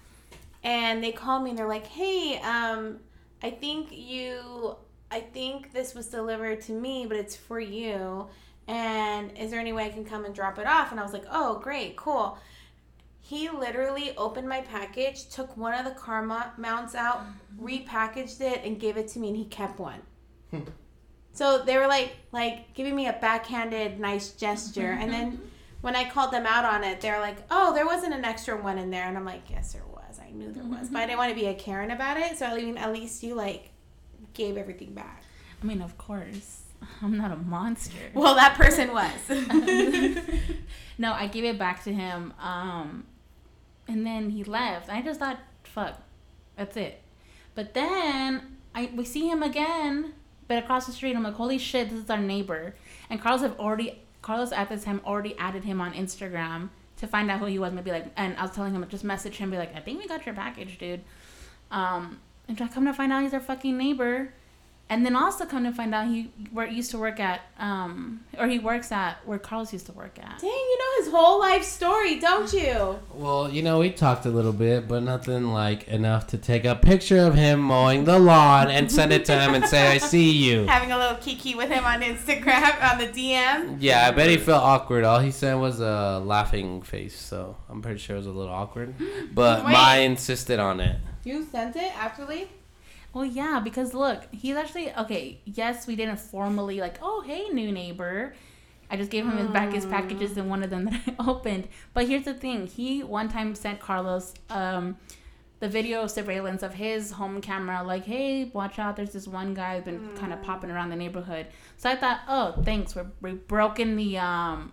[0.64, 2.99] And they called me and they're like, "Hey, um
[3.42, 4.76] I think you
[5.11, 8.28] I think this was delivered to me, but it's for you."
[8.68, 10.90] and is there any way I can come and drop it off?
[10.90, 12.38] And I was like, oh, great, cool.
[13.29, 17.26] He literally opened my package, took one of the car mo- mounts out,
[17.61, 20.01] repackaged it, and gave it to me, and he kept one.
[21.35, 25.41] so they were like, like giving me a backhanded nice gesture, and then
[25.83, 28.79] when I called them out on it, they're like, oh, there wasn't an extra one
[28.79, 30.18] in there, and I'm like, yes, there was.
[30.26, 32.39] I knew there was, but I didn't want to be a Karen about it.
[32.39, 33.72] So I mean, at least you like
[34.33, 35.22] gave everything back.
[35.62, 36.62] I mean, of course,
[37.03, 37.99] I'm not a monster.
[38.14, 39.12] Well, that person was.
[40.99, 42.33] no, I gave it back to him.
[42.41, 43.05] Um,
[43.89, 44.89] and then he left.
[44.89, 46.01] I just thought, fuck,
[46.57, 47.01] that's it.
[47.55, 50.12] But then I we see him again,
[50.47, 51.16] but across the street.
[51.16, 52.74] I'm like, holy shit, this is our neighbor.
[53.11, 56.68] And Carlos have already Carlos at this time already added him on Instagram
[56.99, 57.72] to find out who he was.
[57.72, 60.07] Maybe like, and I was telling him just message him, be like, I think we
[60.07, 61.03] got your package, dude.
[61.70, 64.32] Um, and I come to find out he's our fucking neighbor.
[64.91, 68.47] And then also come to find out he work, used to work at, um, or
[68.47, 70.39] he works at where Carlos used to work at.
[70.41, 72.99] Dang, you know his whole life story, don't you?
[73.12, 76.74] Well, you know, we talked a little bit, but nothing like enough to take a
[76.74, 80.30] picture of him mowing the lawn and send it to him and say, I see
[80.32, 80.66] you.
[80.66, 83.76] Having a little kiki with him on Instagram on the DM.
[83.80, 85.05] Yeah, I bet he felt awkward.
[85.05, 88.53] All he said was a laughing face, so I'm pretty sure it was a little
[88.55, 88.95] awkward.
[89.34, 89.72] But Wait.
[89.72, 90.97] Mai insisted on it.
[91.24, 92.49] You sent it actually?
[93.18, 95.40] Well, yeah, because look, he's actually okay.
[95.44, 98.32] Yes, we didn't formally like, oh, hey, new neighbor.
[98.88, 101.66] I just gave him his back his packages and one of them that I opened.
[101.94, 104.98] But here's the thing: he one time sent Carlos um,
[105.58, 108.94] the video surveillance of his home camera, like, hey, watch out!
[108.94, 111.48] There's this one guy who's been kind of popping around the neighborhood.
[111.76, 114.72] So I thought, oh, thanks, we're we've broken the um,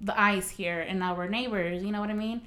[0.00, 1.82] the ice here, and now we're neighbors.
[1.82, 2.40] You know what I mean?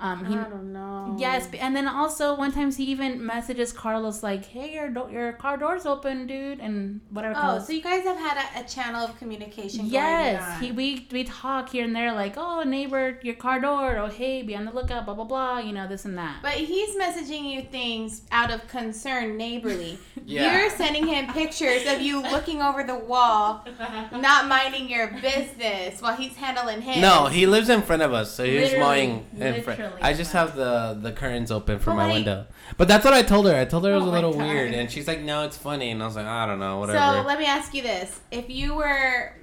[0.00, 1.16] Um, he, don't know.
[1.18, 5.32] Yes, and then also one time he even messages Carlos like, "Hey, your do- your
[5.32, 7.34] car door's open, dude," and whatever.
[7.36, 9.80] Oh, Carlos- so you guys have had a, a channel of communication.
[9.80, 10.62] going yes, on.
[10.62, 14.42] he we we talk here and there like, "Oh, neighbor, your car door," or "Hey,
[14.42, 15.58] be on the lookout," blah blah blah.
[15.58, 16.36] You know this and that.
[16.42, 19.98] But he's messaging you things out of concern, neighborly.
[20.28, 20.58] Yeah.
[20.58, 23.64] You're sending him pictures of you looking over the wall,
[24.12, 27.00] not minding your business while he's handling his.
[27.00, 29.80] No, he lives in front of us, so he's Literally, mowing in front.
[29.90, 30.02] Literally.
[30.02, 32.46] I just have the the curtains open for But my like- window.
[32.76, 33.54] But that's what I told her.
[33.54, 34.42] I told her it was Oh a little God.
[34.46, 36.98] weird, and she's like, "No, it's funny," and I was like, "I don't know, whatever."
[36.98, 39.34] So whatever." let me ask you this: If you were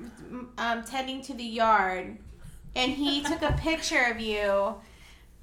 [0.57, 2.17] um, tending to the yard,
[2.75, 4.75] and he took a picture of you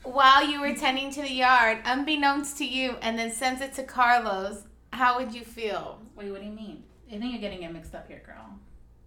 [0.05, 3.83] while you were tending to the yard, unbeknownst to you, and then sends it to
[3.85, 6.01] Carlos, how would you feel?
[6.17, 6.83] Wait, what do you mean?
[7.09, 8.45] I think you're getting it mixed up here, girl.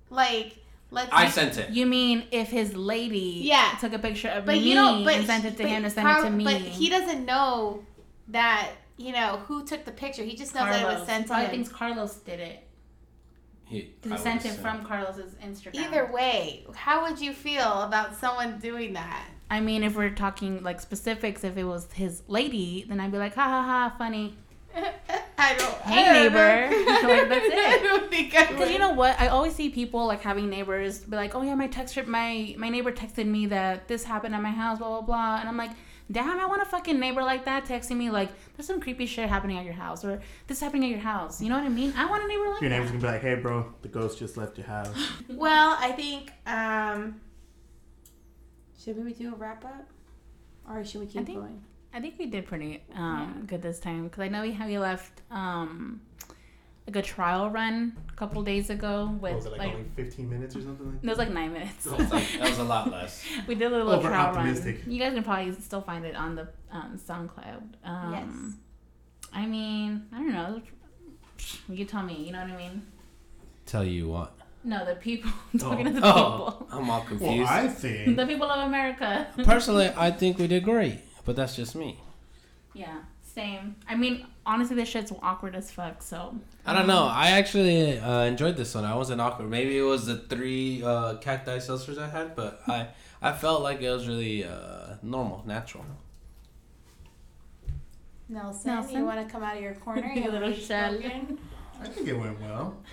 [0.10, 0.58] Like,
[0.92, 1.10] let's.
[1.12, 1.70] I sent it.
[1.72, 3.78] You mean if his lady Yeah.
[3.82, 5.04] took a picture of But me you don't.
[5.04, 6.44] But and sent it to but him to send Carl- it to me?
[6.44, 7.84] But he doesn't know
[8.30, 10.24] that you know who took the picture.
[10.24, 11.52] He just knows that it was sent to Probably him.
[11.52, 12.66] thinks Carlos did it
[13.66, 15.76] He, because he sent it from Carlos's Instagram.
[15.76, 19.28] Either way, how would you feel about someone doing that?
[19.50, 23.18] I mean, if we're talking like specifics, if it was his lady, then I'd be
[23.18, 24.36] like, ha ha ha, funny.
[25.38, 25.74] I don't.
[25.82, 26.70] Hey, I don't neighbor.
[26.70, 27.10] know.
[27.10, 27.58] Like, that's it.
[27.60, 29.20] I don't think I Because you know what?
[29.20, 32.70] I always see people like having neighbors be like, oh yeah, my text my my
[32.70, 35.72] neighbor texted me that this happened at my house, blah blah blah, and I'm like,
[36.12, 39.28] damn, I want a fucking neighbor like that texting me like, there's some creepy shit
[39.30, 41.42] happening at your house or this is happening at your house.
[41.42, 41.94] You know what I mean?
[41.98, 42.76] I want a neighbor like Your that.
[42.76, 44.96] neighbor's gonna be like, "Hey, bro, the ghost just left your house."
[45.30, 46.32] Well, I think.
[46.48, 47.22] um
[48.82, 49.88] Should we do a wrap up,
[50.70, 51.62] or should we keep think- going?
[51.96, 54.78] I think we did pretty um, good this time because I know we have we
[54.78, 56.02] left um,
[56.86, 59.86] like a trial run a couple days ago with What was it like, like only
[59.96, 61.86] 15 minutes or something like it was like nine minutes.
[61.86, 63.24] That was, like, that was a lot less.
[63.48, 64.48] we did a little Over trial run.
[64.88, 67.64] You guys can probably still find it on the um, SoundCloud.
[67.86, 68.60] Um,
[69.32, 70.62] I mean, I don't know.
[71.70, 72.16] You can tell me.
[72.26, 72.82] You know what I mean?
[73.66, 74.34] Tell you what.
[74.66, 75.32] No, the people.
[75.54, 77.24] I'm talking to the Oh, I'm all confused.
[77.24, 79.28] Well, I think The people of America.
[79.44, 82.00] Personally, I think we did great, but that's just me.
[82.74, 83.00] yeah.
[83.24, 83.76] Same.
[83.90, 86.02] I mean, honestly, this shit's awkward as fuck.
[86.02, 87.04] So I don't know.
[87.04, 88.86] I actually uh, enjoyed this one.
[88.86, 89.50] I wasn't awkward.
[89.50, 92.88] Maybe it was the three uh, cacti seltzers I had, but I
[93.22, 95.84] I felt like it was really uh, normal, natural.
[98.30, 98.98] Nelson, Nelson?
[98.98, 100.12] you want to come out of your corner?
[100.16, 100.98] You You little little shell.
[101.82, 102.78] I think it went well.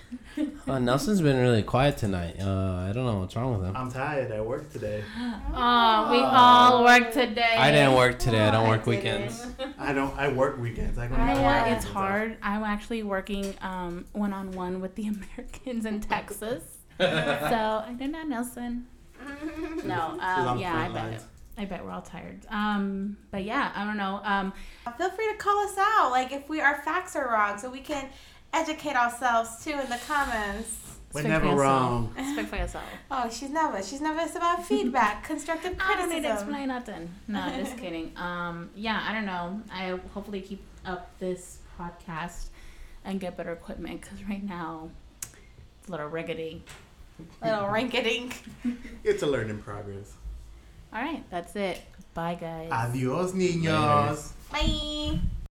[0.67, 2.37] Uh, Nelson's been really quiet tonight.
[2.39, 3.75] Uh, I don't know what's wrong with him.
[3.75, 4.31] I'm tired.
[4.31, 5.03] I work today.
[5.53, 7.55] Oh, we all work today.
[7.55, 8.39] I didn't work today.
[8.47, 9.03] I don't work didn't.
[9.03, 9.45] weekends.
[9.77, 10.17] I don't.
[10.17, 10.97] I work weekends.
[10.97, 11.15] I go.
[11.15, 11.67] You know I, what?
[11.71, 12.37] uh, It's hard.
[12.41, 15.07] I'm actually working um, one-on-one with the
[15.37, 16.63] Americans in Texas.
[16.99, 18.87] so I don't know, Nelson.
[19.85, 20.93] No, um, yeah, I bet.
[21.11, 21.25] lines.
[21.55, 22.39] I bet we're all tired.
[22.49, 24.19] Um, but yeah, I don't know.
[24.23, 24.51] Um,
[24.97, 27.79] Feel free to call us out, like if we our facts are wrong, so we
[27.81, 28.09] can
[28.53, 30.77] educate ourselves too in the comments.
[31.13, 31.61] We're speak never for yourself.
[31.61, 32.15] wrong.
[32.33, 32.83] Speak for yourself.
[33.11, 33.87] Oh, she's nervous.
[33.87, 35.91] She's nervous about feedback, constructive criticism.
[35.91, 36.47] I don't need to criticism.
[36.49, 37.09] explain nothing.
[37.27, 38.11] No, just kidding.
[38.17, 39.61] Um, yeah, I don't know.
[39.71, 42.47] I hopefully keep up this podcast
[43.05, 44.89] and get better equipment because right now
[45.21, 46.61] it's a little riggedy.
[47.43, 48.41] Little rinky-dink.
[49.03, 50.13] It's a learning progress.
[50.91, 51.79] All right, that's it.
[52.15, 52.69] Bye, guys.
[52.71, 54.31] Adios, niños.
[54.51, 55.19] Bye.